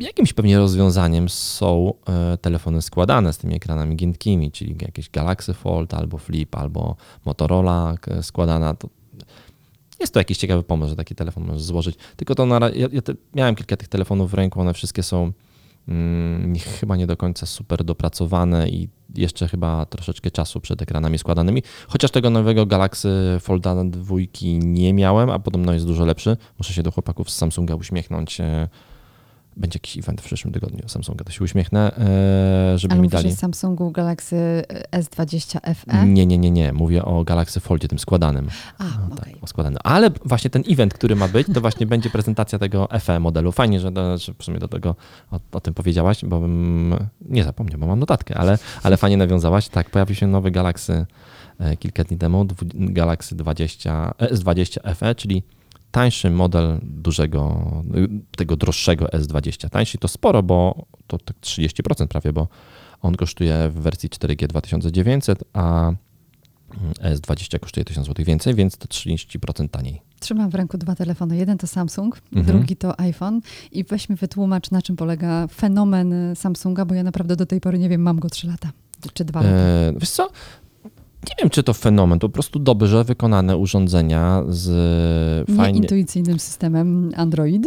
jakimś 0.00 0.32
pewnie 0.32 0.58
rozwiązaniem 0.58 1.28
są 1.28 1.94
e, 2.08 2.38
telefony 2.38 2.82
składane 2.82 3.32
z 3.32 3.38
tymi 3.38 3.54
ekranami 3.56 3.96
giętkimi, 3.96 4.52
czyli 4.52 4.76
jakieś 4.82 5.10
Galaxy 5.10 5.54
Fold 5.54 5.94
albo 5.94 6.18
Flip, 6.18 6.54
albo 6.54 6.96
Motorola 7.24 7.94
składana. 8.22 8.74
To 8.74 8.88
jest 10.00 10.14
to 10.14 10.20
jakiś 10.20 10.38
ciekawy 10.38 10.62
pomysł, 10.62 10.90
że 10.90 10.96
taki 10.96 11.14
telefon 11.14 11.44
możesz 11.44 11.62
złożyć. 11.62 11.96
Tylko 12.16 12.34
to 12.34 12.46
na, 12.46 12.60
ja, 12.74 12.88
ja 12.92 13.02
te, 13.02 13.14
miałem 13.34 13.54
kilka 13.54 13.76
tych 13.76 13.88
telefonów 13.88 14.30
w 14.30 14.34
ręku, 14.34 14.60
one 14.60 14.74
wszystkie 14.74 15.02
są 15.02 15.32
mm, 15.88 16.54
chyba 16.58 16.96
nie 16.96 17.06
do 17.06 17.16
końca 17.16 17.46
super 17.46 17.84
dopracowane 17.84 18.68
i 18.68 18.88
jeszcze 19.14 19.48
chyba 19.48 19.86
troszeczkę 19.86 20.30
czasu 20.30 20.60
przed 20.60 20.82
ekranami 20.82 21.18
składanymi. 21.18 21.62
Chociaż 21.88 22.10
tego 22.10 22.30
nowego 22.30 22.66
Galaxy 22.66 23.38
Folda 23.40 23.84
2 23.84 24.16
nie 24.60 24.94
miałem, 24.94 25.30
a 25.30 25.38
podobno 25.38 25.72
jest 25.72 25.86
dużo 25.86 26.04
lepszy. 26.04 26.36
Muszę 26.58 26.72
się 26.72 26.82
do 26.82 26.90
chłopaków 26.90 27.30
z 27.30 27.36
Samsunga 27.36 27.74
uśmiechnąć 27.74 28.40
e, 28.40 28.68
będzie 29.60 29.76
jakiś 29.76 29.98
event 29.98 30.20
w 30.20 30.24
przyszłym 30.24 30.54
tygodniu 30.54 30.88
Samsunga, 30.88 31.24
to 31.24 31.32
się 31.32 31.44
uśmiechnę, 31.44 31.96
e, 31.98 32.78
żeby 32.78 32.94
Ale 32.94 33.02
mi 33.02 33.08
dali. 33.08 33.26
Ale 33.26 33.36
Samsungu 33.36 33.90
Galaxy 33.90 34.62
S20 34.92 35.74
FE? 35.74 36.06
Nie, 36.06 36.26
nie, 36.26 36.38
nie, 36.38 36.50
nie. 36.50 36.72
Mówię 36.72 37.04
o 37.04 37.24
Galaxy 37.24 37.60
Foldzie, 37.60 37.88
tym 37.88 37.98
składanym. 37.98 38.48
A, 38.78 38.84
no, 38.84 39.14
okay. 39.14 39.34
tak, 39.40 39.48
składanym. 39.48 39.78
Ale 39.84 40.10
właśnie 40.24 40.50
ten 40.50 40.62
event, 40.68 40.94
który 40.94 41.16
ma 41.16 41.28
być, 41.28 41.46
to 41.54 41.60
właśnie 41.60 41.86
będzie 41.86 42.10
prezentacja 42.10 42.58
tego 42.58 42.88
FE 43.00 43.20
modelu. 43.20 43.52
Fajnie, 43.52 43.80
że, 43.80 43.92
że 44.18 44.34
w 44.38 44.44
sumie 44.44 44.58
do 44.58 44.68
tego 44.68 44.96
o, 45.30 45.40
o, 45.52 45.60
tym 45.60 45.74
powiedziałaś, 45.74 46.24
bo 46.24 46.40
bym 46.40 46.94
nie 47.20 47.44
zapomniał, 47.44 47.80
bo 47.80 47.86
mam 47.86 47.98
notatkę, 47.98 48.36
ale, 48.36 48.58
ale 48.82 48.96
fajnie 48.96 49.16
nawiązałaś. 49.16 49.68
Tak, 49.68 49.90
pojawił 49.90 50.14
się 50.14 50.26
nowy 50.26 50.50
Galaxy 50.50 51.06
e, 51.58 51.76
kilka 51.76 52.04
dni 52.04 52.18
temu, 52.18 52.46
Galaxy 52.74 53.34
20, 53.34 54.12
S20 54.18 54.94
FE, 54.94 55.14
czyli 55.14 55.42
tańszy 55.90 56.30
model 56.30 56.78
dużego, 56.82 57.72
tego 58.36 58.56
droższego 58.56 59.06
S20. 59.06 59.68
Tańszy 59.68 59.98
to 59.98 60.08
sporo, 60.08 60.42
bo 60.42 60.86
to 61.06 61.18
tak 61.18 61.36
30% 61.36 62.06
prawie, 62.06 62.32
bo 62.32 62.48
on 63.02 63.16
kosztuje 63.16 63.68
w 63.68 63.74
wersji 63.74 64.08
4G 64.08 64.46
2900, 64.46 65.44
a 65.52 65.92
S20 67.02 67.58
kosztuje 67.58 67.84
1000 67.84 68.06
zł 68.06 68.24
więcej, 68.24 68.54
więc 68.54 68.76
to 68.76 68.88
30% 68.88 69.68
taniej. 69.68 70.00
Trzymam 70.20 70.50
w 70.50 70.54
ręku 70.54 70.78
dwa 70.78 70.94
telefony. 70.94 71.36
Jeden 71.36 71.58
to 71.58 71.66
Samsung, 71.66 72.20
mhm. 72.32 72.46
drugi 72.46 72.76
to 72.76 73.00
iPhone. 73.00 73.40
I 73.72 73.84
weźmy 73.84 74.16
wytłumacz, 74.16 74.70
na 74.70 74.82
czym 74.82 74.96
polega 74.96 75.46
fenomen 75.46 76.36
Samsunga, 76.36 76.84
bo 76.84 76.94
ja 76.94 77.02
naprawdę 77.02 77.36
do 77.36 77.46
tej 77.46 77.60
pory 77.60 77.78
nie 77.78 77.88
wiem, 77.88 78.02
mam 78.02 78.18
go 78.18 78.30
3 78.30 78.46
lata 78.46 78.70
czy 79.14 79.24
2 79.24 79.42
lata. 79.42 79.54
E, 79.54 79.92
wiesz 79.96 80.10
co? 80.10 80.30
Nie 81.28 81.34
wiem, 81.38 81.50
czy 81.50 81.62
to 81.62 81.74
fenomen, 81.74 82.18
to 82.18 82.28
po 82.28 82.32
prostu 82.32 82.58
dobrze 82.58 83.04
wykonane 83.04 83.56
urządzenia 83.56 84.42
z 84.48 84.66
fajnie... 85.56 85.80
Nieintuicyjnym 85.80 86.38
systemem 86.38 87.12
Android? 87.16 87.66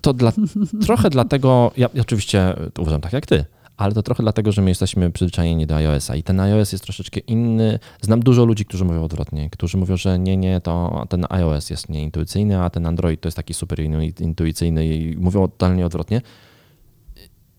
To 0.00 0.12
dla, 0.12 0.32
trochę 0.86 1.10
dlatego, 1.10 1.72
ja, 1.76 1.88
ja 1.94 2.02
oczywiście 2.02 2.54
uważam 2.78 3.00
tak 3.00 3.12
jak 3.12 3.26
ty, 3.26 3.44
ale 3.76 3.94
to 3.94 4.02
trochę 4.02 4.22
dlatego, 4.22 4.52
że 4.52 4.62
my 4.62 4.70
jesteśmy 4.70 5.10
przyzwyczajeni 5.10 5.66
do 5.66 5.76
iOS-a 5.76 6.16
i 6.16 6.22
ten 6.22 6.40
iOS 6.40 6.72
jest 6.72 6.84
troszeczkę 6.84 7.20
inny. 7.20 7.78
Znam 8.00 8.20
dużo 8.20 8.44
ludzi, 8.44 8.64
którzy 8.64 8.84
mówią 8.84 9.04
odwrotnie, 9.04 9.50
którzy 9.50 9.78
mówią, 9.78 9.96
że 9.96 10.18
nie, 10.18 10.36
nie, 10.36 10.60
to 10.60 11.04
ten 11.08 11.26
iOS 11.28 11.70
jest 11.70 11.88
nieintuicyjny, 11.88 12.62
a 12.62 12.70
ten 12.70 12.86
Android 12.86 13.20
to 13.20 13.28
jest 13.28 13.36
taki 13.36 13.54
super 13.54 13.80
intuicyjny 14.20 14.86
i 14.86 15.16
mówią 15.16 15.48
totalnie 15.48 15.86
odwrotnie 15.86 16.20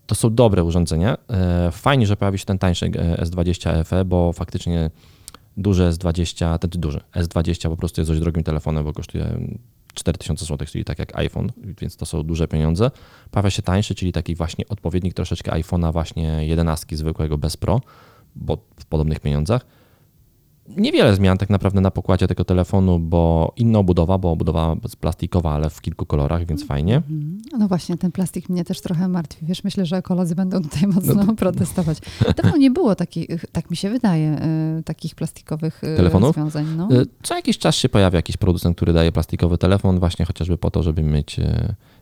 to 0.09 0.15
są 0.15 0.35
dobre 0.35 0.63
urządzenia. 0.63 1.17
E, 1.29 1.71
fajnie, 1.71 2.07
że 2.07 2.17
pojawi 2.17 2.37
się 2.37 2.45
ten 2.45 2.59
tańszy 2.59 2.85
e, 2.85 3.25
S20 3.25 3.85
FE, 3.85 4.05
bo 4.05 4.33
faktycznie 4.33 4.91
duży 5.57 5.89
S20, 5.89 6.59
ten 6.59 6.69
duży 6.69 7.01
S20 7.15 7.69
po 7.69 7.77
prostu 7.77 8.01
jest 8.01 8.11
dość 8.11 8.21
drogim 8.21 8.43
telefonem, 8.43 8.83
bo 8.83 8.93
kosztuje 8.93 9.39
4000 9.93 10.45
zł, 10.45 10.67
czyli 10.67 10.85
tak 10.85 10.99
jak 10.99 11.15
iPhone, 11.15 11.51
więc 11.81 11.97
to 11.97 12.05
są 12.05 12.23
duże 12.23 12.47
pieniądze. 12.47 12.91
Pojawia 13.31 13.49
się 13.49 13.61
tańszy, 13.61 13.95
czyli 13.95 14.11
taki 14.11 14.35
właśnie 14.35 14.67
odpowiednik 14.67 15.13
troszeczkę 15.13 15.51
iPhone'a 15.51 15.93
właśnie 15.93 16.47
11 16.47 16.97
zwykłego 16.97 17.37
bez 17.37 17.57
Pro, 17.57 17.81
bo 18.35 18.57
w 18.79 18.85
podobnych 18.85 19.19
pieniądzach 19.19 19.65
niewiele 20.77 21.15
zmian 21.15 21.37
tak 21.37 21.49
naprawdę 21.49 21.81
na 21.81 21.91
pokładzie 21.91 22.27
tego 22.27 22.45
telefonu, 22.45 22.99
bo 22.99 23.53
inna 23.55 23.79
obudowa, 23.79 24.17
bo 24.17 24.31
obudowa 24.31 24.75
plastikowa, 24.99 25.51
ale 25.51 25.69
w 25.69 25.81
kilku 25.81 26.05
kolorach, 26.05 26.45
więc 26.45 26.65
fajnie. 26.65 26.95
Mhm. 26.95 27.41
No 27.59 27.67
właśnie, 27.67 27.97
ten 27.97 28.11
plastik 28.11 28.49
mnie 28.49 28.65
też 28.65 28.81
trochę 28.81 29.07
martwi. 29.07 29.45
Wiesz, 29.45 29.63
myślę, 29.63 29.85
że 29.85 29.97
ekolodzy 29.97 30.35
będą 30.35 30.61
tutaj 30.61 30.87
mocno 30.87 31.23
no. 31.23 31.35
protestować. 31.35 31.97
Dawno 32.43 32.57
nie 32.57 32.71
było 32.71 32.95
takich, 32.95 33.45
tak 33.51 33.71
mi 33.71 33.77
się 33.77 33.89
wydaje, 33.89 34.41
y, 34.79 34.83
takich 34.83 35.15
plastikowych 35.15 35.83
y, 35.83 35.97
Telefonów? 35.97 36.27
rozwiązań. 36.27 36.65
No. 36.77 36.91
Y, 36.91 37.05
co 37.23 37.35
jakiś 37.35 37.57
czas 37.57 37.75
się 37.75 37.89
pojawia 37.89 38.17
jakiś 38.17 38.37
producent, 38.37 38.75
który 38.75 38.93
daje 38.93 39.11
plastikowy 39.11 39.57
telefon 39.57 39.99
właśnie 39.99 40.25
chociażby 40.25 40.57
po 40.57 40.71
to, 40.71 40.83
żeby 40.83 41.03
mieć 41.03 41.39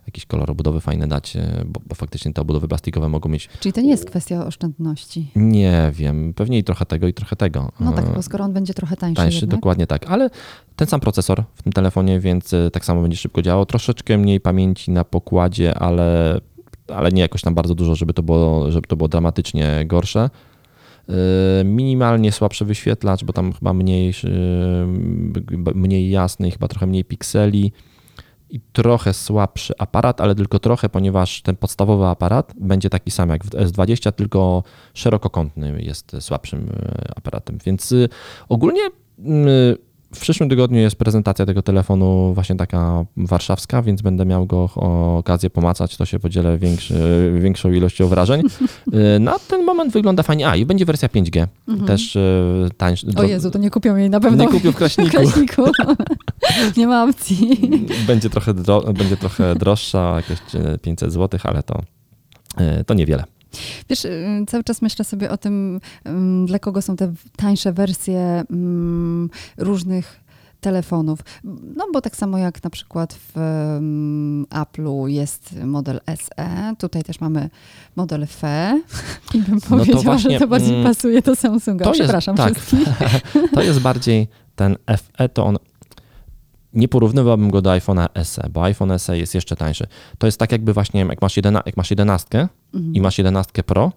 jakiś 0.08 0.26
kolor 0.26 0.52
obudowy 0.52 0.82
fajny 0.82 1.08
dać, 1.08 1.36
e, 1.36 1.64
bo, 1.66 1.82
bo, 1.86 1.96
faktycznie 1.96 2.34
te 2.34 2.42
obudowy 2.42 2.68
plastikowe 2.68 3.10
mogą 3.10 3.30
mieć. 3.30 3.50
Czyli 3.60 3.74
to 3.74 3.82
nie 3.82 3.90
jest 3.90 4.06
kwestia 4.06 4.46
oszczędności? 4.46 5.32
Nie 5.36 5.92
wiem, 5.94 6.34
pewnie 6.34 6.58
i 6.58 6.64
trochę 6.64 6.86
tego, 6.86 7.08
i 7.08 7.14
trochę 7.14 7.36
tego. 7.36 7.72
No 7.80 7.92
tak, 7.92 8.14
bo 8.16 8.22
skoro 8.22 8.46
on 8.46 8.54
będzie 8.54 8.74
trochę 8.74 8.98
tańszy. 8.98 9.16
Tańszy, 9.16 9.38
jednak. 9.38 9.60
dokładnie 9.60 9.88
tak, 9.88 10.06
ale 10.10 10.30
ten 10.76 10.88
sam 10.88 11.00
procesor 11.00 11.44
w 11.56 11.64
tym 11.64 11.74
telefonie, 11.74 12.20
więc 12.20 12.54
e, 12.54 12.72
tak 12.72 12.86
samo 12.86 13.02
będzie 13.02 13.18
szybko 13.18 13.42
działał. 13.42 13.66
Troszeczkę 13.66 14.18
mniej 14.18 14.40
pamięci 14.40 14.92
na 14.92 15.04
pokładzie, 15.04 15.76
ale, 15.76 16.40
ale 16.88 17.12
nie 17.12 17.22
jakoś 17.22 17.42
tam 17.42 17.54
bardzo 17.56 17.76
dużo, 17.76 17.96
żeby 17.96 18.14
to 18.14 18.24
było, 18.24 18.72
żeby 18.72 18.88
to 18.88 18.96
było 18.96 19.08
dramatycznie 19.08 19.84
gorsze 19.86 20.30
e, 21.10 21.64
minimalnie 21.64 22.32
słabszy 22.32 22.66
wyświetlacz, 22.66 23.24
bo 23.24 23.34
tam 23.34 23.54
chyba 23.54 23.74
mniej, 23.74 24.14
mniej 25.76 26.10
jasny, 26.10 26.52
chyba 26.52 26.68
trochę 26.68 26.88
mniej 26.88 27.06
pikseli 27.06 27.72
i 28.50 28.60
trochę 28.74 29.14
słabszy 29.14 29.74
aparat, 29.78 30.22
ale 30.22 30.36
tylko 30.36 30.60
trochę, 30.60 30.90
ponieważ 30.90 31.42
ten 31.42 31.56
podstawowy 31.56 32.06
aparat 32.06 32.54
będzie 32.60 32.90
taki 32.90 33.12
sam 33.12 33.30
jak 33.30 33.44
w 33.46 33.50
S20, 33.50 34.12
tylko 34.12 34.64
szerokokątny 34.94 35.82
jest 35.84 36.16
słabszym 36.20 36.70
e, 36.70 37.12
aparatem. 37.16 37.58
Więc 37.66 37.92
y, 37.92 38.10
ogólnie 38.50 38.82
y, 38.88 39.78
w 40.14 40.20
przyszłym 40.20 40.50
tygodniu 40.50 40.80
jest 40.80 40.96
prezentacja 40.96 41.46
tego 41.46 41.62
telefonu 41.62 42.34
właśnie 42.34 42.56
taka 42.56 43.06
warszawska, 43.18 43.82
więc 43.82 44.02
będę 44.02 44.26
miał 44.26 44.46
go 44.46 44.70
okazję 45.18 45.50
pomacać, 45.50 45.98
to 45.98 46.06
się 46.06 46.20
podzielę 46.20 46.58
większy, 46.58 47.32
większą 47.40 47.72
ilością 47.72 48.08
wrażeń. 48.08 48.42
Y, 48.94 49.20
na 49.20 49.40
ten 49.40 49.66
moment 49.66 49.94
wygląda 49.94 50.24
fajnie. 50.24 50.48
A, 50.48 50.56
i 50.56 50.66
będzie 50.66 50.86
wersja 50.86 51.08
5G, 51.08 51.48
mhm. 51.68 51.88
też 51.88 52.18
tańsza. 52.78 53.08
O 53.16 53.24
Jezu, 53.24 53.52
to 53.52 53.60
nie 53.60 53.70
kupią 53.70 53.96
jej 53.96 54.10
na 54.10 54.20
pewno. 54.20 54.44
Nie 54.44 54.50
kupią 54.50 54.72
w 54.72 54.76
Kraśniku. 54.76 55.10
W 55.12 55.12
Kraśniku. 55.12 55.64
Nie 56.78 56.88
ma 56.88 57.04
opcji. 57.04 57.70
Będzie 58.08 58.30
trochę, 58.30 58.54
dro, 58.54 58.94
będzie 58.94 59.18
trochę 59.18 59.56
droższa, 59.56 60.16
jakieś 60.16 60.40
500 60.82 61.14
zł, 61.14 61.40
ale 61.44 61.64
to, 61.64 61.82
y, 62.62 62.84
to 62.84 62.94
niewiele. 62.94 63.24
Wiesz, 63.90 64.06
y, 64.06 64.46
cały 64.48 64.64
czas 64.64 64.82
myślę 64.82 65.06
sobie 65.06 65.30
o 65.32 65.38
tym, 65.38 65.80
dla 66.46 66.60
kogo 66.60 66.82
są 66.82 66.96
te 66.96 67.14
tańsze 67.36 67.74
wersje 67.74 68.44
różnych 69.58 70.28
telefonów. 70.62 71.20
No 71.76 71.86
bo 71.94 72.02
tak 72.02 72.16
samo 72.16 72.38
jak 72.38 72.64
na 72.64 72.70
przykład 72.70 73.14
w 73.14 73.38
um, 73.38 74.46
Apple'u 74.50 75.06
jest 75.08 75.56
model 75.64 76.00
SE, 76.08 76.76
tutaj 76.78 77.04
też 77.04 77.20
mamy 77.20 77.50
model 77.96 78.28
FE 78.28 78.82
i 79.34 79.38
bym 79.42 79.56
No 79.56 79.62
to 79.62 79.68
powiedziała, 79.68 80.02
właśnie, 80.02 80.32
że 80.32 80.40
to 80.40 80.48
bardziej 80.48 80.74
mm, 80.74 80.84
pasuje 80.84 81.22
do 81.22 81.36
Samsunga. 81.36 81.86
to 81.86 81.92
jest- 81.92 82.02
Przepraszam 82.02 82.36
tak. 82.36 82.54
wszystkich. 82.54 82.88
To 83.54 83.62
jest 83.64 83.80
bardziej 83.80 84.28
ten 84.56 84.76
FE, 84.88 85.30
to 85.30 85.46
on. 85.46 85.58
Nie 86.78 86.88
porównywałbym 86.88 87.52
go 87.52 87.62
do 87.62 87.70
iPhone'a 87.70 88.24
SE, 88.24 88.50
bo 88.54 88.64
iPhone 88.64 89.00
SE 89.00 89.18
jest 89.18 89.36
jeszcze 89.36 89.56
tańszy. 89.56 89.88
To 90.18 90.28
jest 90.28 90.40
tak 90.40 90.52
jakby 90.52 90.74
właśnie, 90.74 91.02
jak 91.02 91.22
masz, 91.22 91.38
11, 91.38 91.64
jak 91.66 91.78
masz 91.78 91.90
11 91.90 92.48
Mhm. 92.74 92.96
i 92.96 93.02
masz 93.02 93.18
11 93.18 93.64
Pro, 93.64 93.92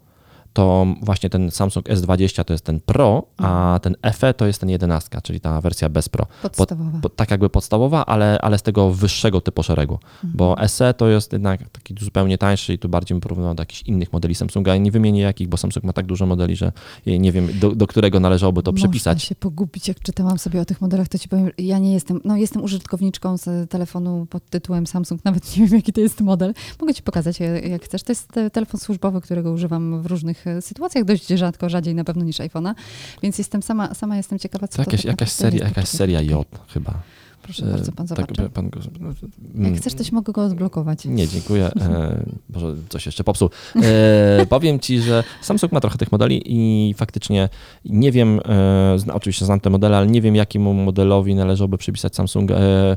to 0.53 0.87
właśnie 1.03 1.31
ten 1.31 1.51
Samsung 1.51 1.87
S20 1.89 2.45
to 2.45 2.55
jest 2.55 2.65
ten 2.65 2.81
Pro, 2.81 3.23
a 3.39 3.81
ten 3.83 3.97
FE 4.15 4.35
to 4.35 4.47
jest 4.47 4.61
ten 4.61 4.71
11, 4.71 5.21
czyli 5.23 5.41
ta 5.41 5.61
wersja 5.61 5.89
bez 5.89 6.09
Pro. 6.09 6.27
Podstawowa. 6.43 6.99
Po, 7.03 7.09
tak 7.09 7.31
jakby 7.31 7.51
podstawowa, 7.51 8.07
ale, 8.07 8.39
ale 8.41 8.59
z 8.59 8.63
tego 8.63 8.91
wyższego 8.91 9.41
typu 9.41 9.63
szeregu, 9.63 9.99
bo 10.25 10.57
SE 10.69 10.95
to 10.95 11.09
jest 11.09 11.33
jednak 11.33 11.69
taki 11.69 11.95
zupełnie 12.01 12.39
tańszy 12.39 12.75
i 12.75 12.79
tu 12.79 12.89
bardziej 12.89 13.15
bym 13.15 13.21
porównywał 13.21 13.55
do 13.55 13.63
jakichś 13.63 13.83
innych 13.83 14.13
modeli 14.13 14.35
Samsunga 14.35 14.77
nie 14.77 14.91
wymienię 14.91 15.21
jakich, 15.21 15.49
bo 15.49 15.57
Samsung 15.57 15.85
ma 15.85 15.93
tak 15.93 16.07
dużo 16.07 16.27
modeli, 16.27 16.57
że 16.57 16.73
nie 17.07 17.33
wiem 17.33 17.49
do, 17.61 17.75
do 17.75 17.87
którego 17.87 18.21
należałoby 18.21 18.63
to 18.63 18.73
Można 18.73 18.89
przypisać. 18.89 19.23
się 19.23 19.35
pogubić, 19.35 19.89
jak 19.89 20.01
czytałam 20.01 20.39
sobie 20.39 20.61
o 20.61 20.65
tych 20.65 20.81
modelach, 20.81 21.09
to 21.09 21.19
ci 21.19 21.29
powiem, 21.29 21.51
ja 21.59 21.79
nie 21.79 21.93
jestem, 21.95 22.21
no 22.25 22.37
jestem 22.37 22.63
użytkowniczką 22.63 23.37
z 23.37 23.71
telefonu 23.71 24.27
pod 24.31 24.51
tytułem 24.51 24.87
Samsung, 24.87 25.25
nawet 25.25 25.57
nie 25.57 25.67
wiem, 25.67 25.77
jaki 25.77 25.93
to 25.93 26.01
jest 26.01 26.21
model. 26.21 26.55
Mogę 26.81 26.95
ci 26.95 27.03
pokazać, 27.03 27.41
jak 27.71 27.83
chcesz. 27.85 28.03
To 28.03 28.13
jest 28.13 28.33
telefon 28.53 28.81
służbowy, 28.81 29.21
którego 29.21 29.53
używam 29.53 30.03
w 30.03 30.07
różnych 30.07 30.40
e, 30.47 30.63
sytuacjach, 30.63 31.05
dość 31.05 31.27
rzadko, 31.29 31.69
rzadziej 31.69 31.95
na 31.95 32.05
pewno 32.05 32.25
niż 32.25 32.37
iPhone'a, 32.37 32.75
więc 33.23 33.39
jestem 33.39 33.63
sama, 33.63 33.95
sama 33.95 34.17
jestem 34.17 34.39
ciekawa, 34.39 34.69
co 34.69 34.77
To 34.77 34.85
to 34.85 34.91
jakaś, 34.91 35.03
tak 35.03 35.11
jakaś, 35.11 35.33
seria, 35.33 35.65
jakaś 35.65 35.89
seria 35.89 36.21
J 36.21 36.49
chyba. 36.69 36.95
Proszę 37.43 37.67
bardzo, 37.67 37.93
pan 37.93 38.05
E, 38.05 38.09
zobaczy. 38.09 38.35
Tak, 38.35 38.49
pan 38.49 38.71
go, 38.71 38.81
Jak 38.81 39.55
mm, 39.55 39.77
chcesz, 39.77 39.95
to 39.95 40.05
mogę 40.13 40.33
go 40.33 40.45
odblokować. 40.45 41.05
Nie, 41.05 41.29
dziękuję. 41.29 41.71
E, 41.81 42.25
może 42.55 42.75
coś 42.89 43.07
jeszcze 43.07 43.25
popsuł. 43.25 43.51
E, 43.83 44.47
powiem 44.47 44.81
ci, 44.81 45.01
że 45.01 45.25
Samsung 45.43 45.73
ma 45.73 45.81
trochę 45.81 45.99
tych 45.99 46.13
modeli 46.13 46.43
i 46.47 46.95
faktycznie 46.95 47.49
nie 47.85 48.13
wiem, 48.13 48.41
e, 48.45 48.99
zna, 48.99 49.15
oczywiście 49.15 49.45
znam 49.45 49.61
te 49.61 49.71
modele, 49.71 49.97
ale 49.97 50.07
nie 50.07 50.23
wiem, 50.23 50.37
jakiemu 50.37 50.75
modelowi 50.75 51.35
należałoby 51.35 51.79
przypisać 51.79 52.15
Samsung, 52.15 52.51
e, 52.51 52.97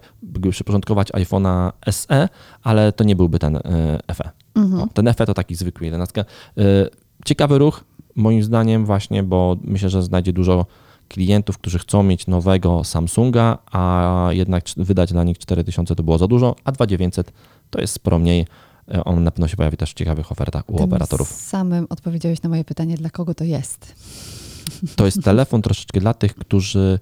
przyporządkować 0.51 1.11
iPhone'a 1.11 1.71
SE, 1.91 2.29
ale 2.63 2.91
to 2.91 3.03
nie 3.03 3.15
byłby 3.15 3.39
ten 3.39 3.55
e, 3.55 3.61
FE. 4.13 4.29
Mhm. 4.55 4.81
O, 4.81 4.87
ten 4.87 5.13
FE 5.13 5.25
to 5.25 5.33
taki 5.33 5.55
zwykły 5.55 5.85
11. 5.85 6.25
E, 7.23 7.25
ciekawy 7.25 7.57
ruch, 7.57 7.83
moim 8.15 8.43
zdaniem, 8.43 8.85
właśnie, 8.85 9.23
bo 9.23 9.57
myślę, 9.63 9.89
że 9.89 10.03
znajdzie 10.03 10.33
dużo 10.33 10.65
klientów, 11.07 11.57
którzy 11.57 11.79
chcą 11.79 12.03
mieć 12.03 12.27
nowego 12.27 12.83
Samsunga, 12.83 13.57
a 13.71 14.27
jednak 14.31 14.63
wydać 14.77 15.11
dla 15.11 15.23
nich 15.23 15.37
4000 15.37 15.95
to 15.95 16.03
było 16.03 16.17
za 16.17 16.27
dużo, 16.27 16.55
a 16.63 16.71
2900 16.71 17.33
to 17.69 17.81
jest 17.81 17.93
sporo 17.93 18.19
mniej. 18.19 18.45
E, 18.93 19.03
On 19.03 19.23
na 19.23 19.31
pewno 19.31 19.47
się 19.47 19.57
pojawi 19.57 19.77
też 19.77 19.91
w 19.91 19.93
ciekawych 19.93 20.31
ofertach 20.31 20.63
u 20.69 20.75
Tym 20.75 20.85
operatorów. 20.85 21.27
samym 21.29 21.87
odpowiedziałeś 21.89 22.41
na 22.41 22.49
moje 22.49 22.63
pytanie, 22.63 22.97
dla 22.97 23.09
kogo 23.09 23.33
to 23.33 23.43
jest. 23.43 23.95
To 24.95 25.05
jest 25.05 25.23
telefon 25.23 25.61
troszeczkę 25.61 25.99
dla 25.99 26.13
tych, 26.13 26.35
którzy. 26.35 26.99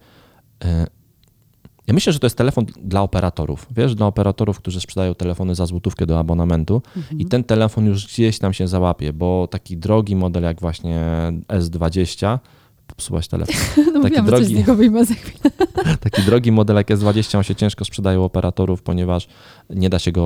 Ja 1.92 1.96
myślę, 1.96 2.14
że 2.14 2.20
to 2.20 2.26
jest 2.26 2.38
telefon 2.38 2.66
dla 2.84 3.02
operatorów. 3.02 3.68
Wiesz, 3.72 3.96
dla 3.96 4.08
operatorów, 4.08 4.58
którzy 4.58 4.82
sprzedają 4.82 5.16
telefony 5.16 5.56
za 5.56 5.66
złotówkę 5.66 6.06
do 6.06 6.20
abonamentu 6.20 6.82
i 7.18 7.26
ten 7.26 7.44
telefon 7.44 7.86
już 7.86 8.08
gdzieś 8.08 8.40
tam 8.40 8.54
się 8.54 8.68
załapie, 8.68 9.14
bo 9.14 9.48
taki 9.48 9.78
drogi 9.78 10.16
model 10.16 10.44
jak 10.44 10.62
właśnie 10.62 11.00
S20, 11.48 12.40
popsułaś 12.88 13.28
telefon. 13.28 13.56
No 13.94 14.00
mówiłam, 14.00 14.26
że 14.26 14.32
coś 14.32 14.46
z 14.46 14.50
drogi- 14.50 14.56
niego 14.56 14.76
wyjmę 14.76 15.06
za 15.06 15.14
chwilę. 15.14 15.52
Taki 16.10 16.22
drogi 16.22 16.52
model 16.52 16.76
jak 16.76 16.88
S20 16.88 17.38
on 17.38 17.44
się 17.44 17.56
ciężko 17.56 17.86
sprzedaje 17.86 18.20
u 18.20 18.24
operatorów, 18.24 18.84
ponieważ 18.84 19.28
nie 19.70 19.90
da 19.90 20.00
się 20.00 20.12
go 20.12 20.26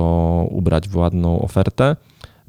ubrać 0.50 0.88
w 0.88 0.96
ładną 0.96 1.42
ofertę, 1.42 1.96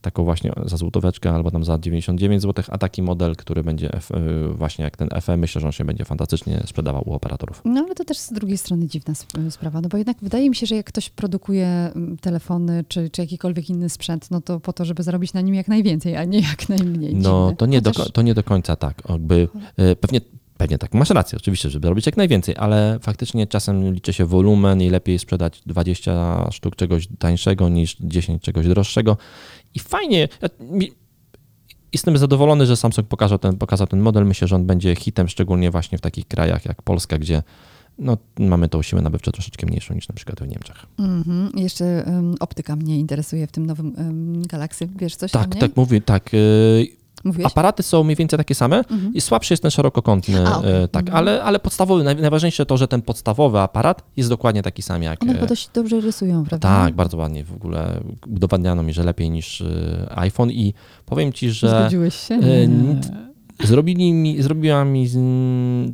taką 0.07 0.23
właśnie 0.23 0.53
za 0.65 0.77
złotóweczkę 0.77 1.31
albo 1.31 1.51
tam 1.51 1.63
za 1.63 1.77
99 1.79 2.41
zł, 2.41 2.65
a 2.69 2.77
taki 2.77 3.01
model, 3.01 3.35
który 3.35 3.63
będzie 3.63 3.95
y, 3.95 3.99
właśnie 4.53 4.83
jak 4.85 4.97
ten 4.97 5.09
FE, 5.21 5.37
myślę, 5.37 5.61
że 5.61 5.67
on 5.67 5.71
się 5.73 5.85
będzie 5.85 6.05
fantastycznie 6.05 6.63
sprzedawał 6.65 7.03
u 7.09 7.13
operatorów. 7.13 7.61
No 7.65 7.81
ale 7.85 7.95
to 7.95 8.03
też 8.05 8.17
z 8.17 8.33
drugiej 8.33 8.57
strony 8.57 8.87
dziwna 8.87 9.11
sp- 9.21 9.51
sprawa, 9.51 9.81
no 9.81 9.89
bo 9.89 9.97
jednak 9.97 10.17
wydaje 10.21 10.49
mi 10.49 10.55
się, 10.55 10.65
że 10.65 10.75
jak 10.75 10.85
ktoś 10.85 11.09
produkuje 11.09 11.91
telefony 12.21 12.85
czy, 12.87 13.09
czy 13.09 13.21
jakikolwiek 13.21 13.69
inny 13.69 13.89
sprzęt, 13.89 14.31
no 14.31 14.41
to 14.41 14.59
po 14.59 14.73
to, 14.73 14.85
żeby 14.85 15.03
zarobić 15.03 15.33
na 15.33 15.41
nim 15.41 15.55
jak 15.55 15.67
najwięcej, 15.67 16.15
a 16.15 16.23
nie 16.25 16.39
jak 16.39 16.69
najmniej. 16.69 17.15
No 17.15 17.43
Dziwne. 17.45 17.55
to 17.57 17.65
nie, 17.65 17.81
do, 17.81 17.89
Chociaż- 17.93 18.11
to 18.11 18.21
nie 18.21 18.33
do 18.33 18.43
końca 18.43 18.75
tak. 18.75 19.01
Jakby, 19.09 19.47
y, 19.79 19.95
pewnie, 19.95 20.21
pewnie 20.57 20.77
tak, 20.77 20.93
masz 20.93 21.09
rację 21.09 21.37
oczywiście, 21.37 21.69
żeby 21.69 21.89
robić 21.89 22.05
jak 22.05 22.17
najwięcej, 22.17 22.55
ale 22.57 22.99
faktycznie 23.01 23.47
czasem 23.47 23.93
liczy 23.93 24.13
się 24.13 24.25
wolumen 24.25 24.81
i 24.81 24.89
lepiej 24.89 25.19
sprzedać 25.19 25.61
20 25.65 26.47
sztuk 26.51 26.75
czegoś 26.75 27.07
tańszego 27.19 27.69
niż 27.69 27.97
10 27.99 28.41
czegoś 28.41 28.67
droższego. 28.67 29.17
I 29.75 29.79
fajnie, 29.79 30.27
jestem 31.93 32.17
zadowolony, 32.17 32.65
że 32.65 32.77
Samsung 32.77 33.07
pokazał 33.07 33.37
ten, 33.37 33.57
pokazał 33.57 33.87
ten 33.87 33.99
model. 33.99 34.25
Myślę, 34.25 34.47
że 34.47 34.55
on 34.55 34.65
będzie 34.65 34.95
hitem, 34.95 35.27
szczególnie 35.29 35.71
właśnie 35.71 35.97
w 35.97 36.01
takich 36.01 36.27
krajach 36.27 36.65
jak 36.65 36.81
Polska, 36.81 37.17
gdzie 37.17 37.43
no, 37.97 38.17
mamy 38.39 38.69
tą 38.69 38.81
siłę 38.81 39.01
nabywczą 39.01 39.31
troszeczkę 39.31 39.67
mniejszą 39.67 39.93
niż 39.93 40.07
na 40.07 40.15
przykład 40.15 40.39
w 40.39 40.47
Niemczech. 40.47 40.85
Mhm. 40.99 41.51
Jeszcze 41.55 42.03
um, 42.07 42.35
optyka 42.39 42.75
mnie 42.75 42.99
interesuje 42.99 43.47
w 43.47 43.51
tym 43.51 43.65
nowym 43.65 43.95
um, 43.97 44.41
Galaxy. 44.41 44.89
Wiesz 44.95 45.15
coś 45.15 45.35
o 45.35 45.39
Tak, 45.39 45.53
niej? 45.53 45.61
tak 45.61 45.75
mówię, 45.75 46.01
tak. 46.01 46.33
y, 46.33 46.87
Mówiłeś? 47.27 47.51
Aparaty 47.51 47.83
są 47.83 48.03
mniej 48.03 48.15
więcej 48.15 48.37
takie 48.37 48.55
same 48.55 48.77
Mhm. 48.77 49.13
i 49.13 49.21
słabszy 49.21 49.53
jest 49.53 49.61
ten 49.61 49.71
szerokokątny, 49.71 50.47
A, 50.47 50.57
okej. 50.57 50.71
e, 50.83 50.87
tak, 50.87 51.03
Mhm. 51.03 51.17
ale, 51.17 51.43
ale 51.43 51.59
podstawowy, 51.59 52.03
naj, 52.03 52.15
najważniejsze 52.15 52.65
to, 52.65 52.77
że 52.77 52.87
ten 52.87 53.01
podstawowy 53.01 53.59
aparat 53.59 54.03
jest 54.17 54.29
dokładnie 54.29 54.63
taki 54.63 54.81
sam 54.81 55.03
jak... 55.03 55.23
One 55.23 55.33
chyba 55.33 55.45
dość 55.45 55.69
dobrze 55.73 56.01
rysują, 56.01 56.43
prawda? 56.45 56.67
tak, 56.69 56.93
bardzo 56.95 57.17
ładnie 57.17 57.43
w 57.43 57.53
ogóle 57.53 57.99
udowadniano 58.27 58.83
mi, 58.83 58.93
że 58.93 59.03
lepiej 59.03 59.29
niż 59.29 59.61
e, 59.61 59.65
iPhone 60.19 60.51
i 60.51 60.73
powiem 61.05 61.33
ci, 61.33 61.51
że 61.51 61.69
Zgodziłeś 61.69 62.15
się? 62.15 62.35
e, 62.35 62.67
Nie. 62.67 63.26
Zrobili 63.63 64.13
mi, 64.13 64.41
zrobiła 64.41 64.85
mi 64.85 65.07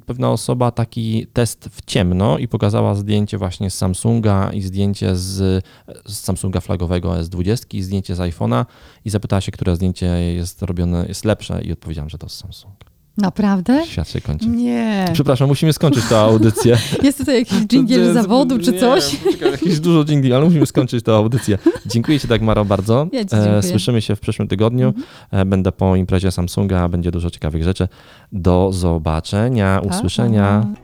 pewna 0.06 0.32
osoba 0.32 0.72
taki 0.72 1.28
test 1.34 1.70
w 1.72 1.86
ciemno 1.86 2.38
i 2.38 2.48
pokazała 2.48 2.96
zdjęcie 2.96 3.38
właśnie 3.38 3.70
z 3.70 3.78
Samsunga 3.78 4.52
i 4.54 4.62
zdjęcie 4.62 5.16
z, 5.16 5.66
z 6.06 6.20
Samsunga 6.20 6.60
flagowego 6.62 7.12
S20 7.12 7.76
i 7.76 7.84
zdjęcie 7.84 8.16
z 8.16 8.20
iPhone'a 8.20 8.66
i 9.06 9.10
zapytała 9.10 9.42
się, 9.42 9.52
które 9.52 9.76
zdjęcie 9.76 10.06
jest 10.06 10.62
robione, 10.62 11.06
jest 11.08 11.26
lepsze 11.26 11.62
i 11.64 11.72
odpowiedziałam, 11.72 12.10
że 12.10 12.18
to 12.18 12.30
z 12.30 12.36
Samsung. 12.38 12.93
Naprawdę? 13.18 13.86
Świat 13.86 14.10
się 14.10 14.22
kończy. 14.22 14.48
Nie. 14.48 15.06
Przepraszam, 15.14 15.48
musimy 15.48 15.74
skończyć 15.74 16.06
tę 16.06 16.18
audycję. 16.20 16.78
Jest 17.04 17.18
tutaj 17.18 17.36
jakiś 17.40 17.58
dżingiel 17.60 18.14
zawodu 18.14 18.60
czy 18.60 18.80
coś? 18.80 19.14
Nie, 19.14 19.20
poczekaj, 19.20 19.52
jakieś 19.52 19.80
dużo 19.80 20.06
dżingli, 20.06 20.34
ale 20.34 20.46
musimy 20.46 20.66
skończyć 20.66 21.04
tę 21.06 21.14
audycję. 21.16 21.58
Dziękuję 21.86 22.20
Ci 22.20 22.28
tak, 22.28 22.42
Maro, 22.42 22.66
bardzo. 22.66 23.08
Ja 23.12 23.26
dziękuję. 23.26 23.52
E, 23.58 23.64
Słyszymy 23.64 24.02
się 24.02 24.16
w 24.16 24.20
przyszłym 24.20 24.48
tygodniu. 24.48 24.88
Mhm. 24.88 25.06
E, 25.32 25.46
Będę 25.46 25.72
po 25.72 25.96
imprezie 25.96 26.32
Samsunga, 26.32 26.90
będzie 26.90 27.12
dużo 27.12 27.30
ciekawych 27.30 27.64
rzeczy. 27.64 27.88
Do 28.32 28.70
zobaczenia, 28.74 29.82
usłyszenia. 29.90 30.66
pa. 30.76 30.83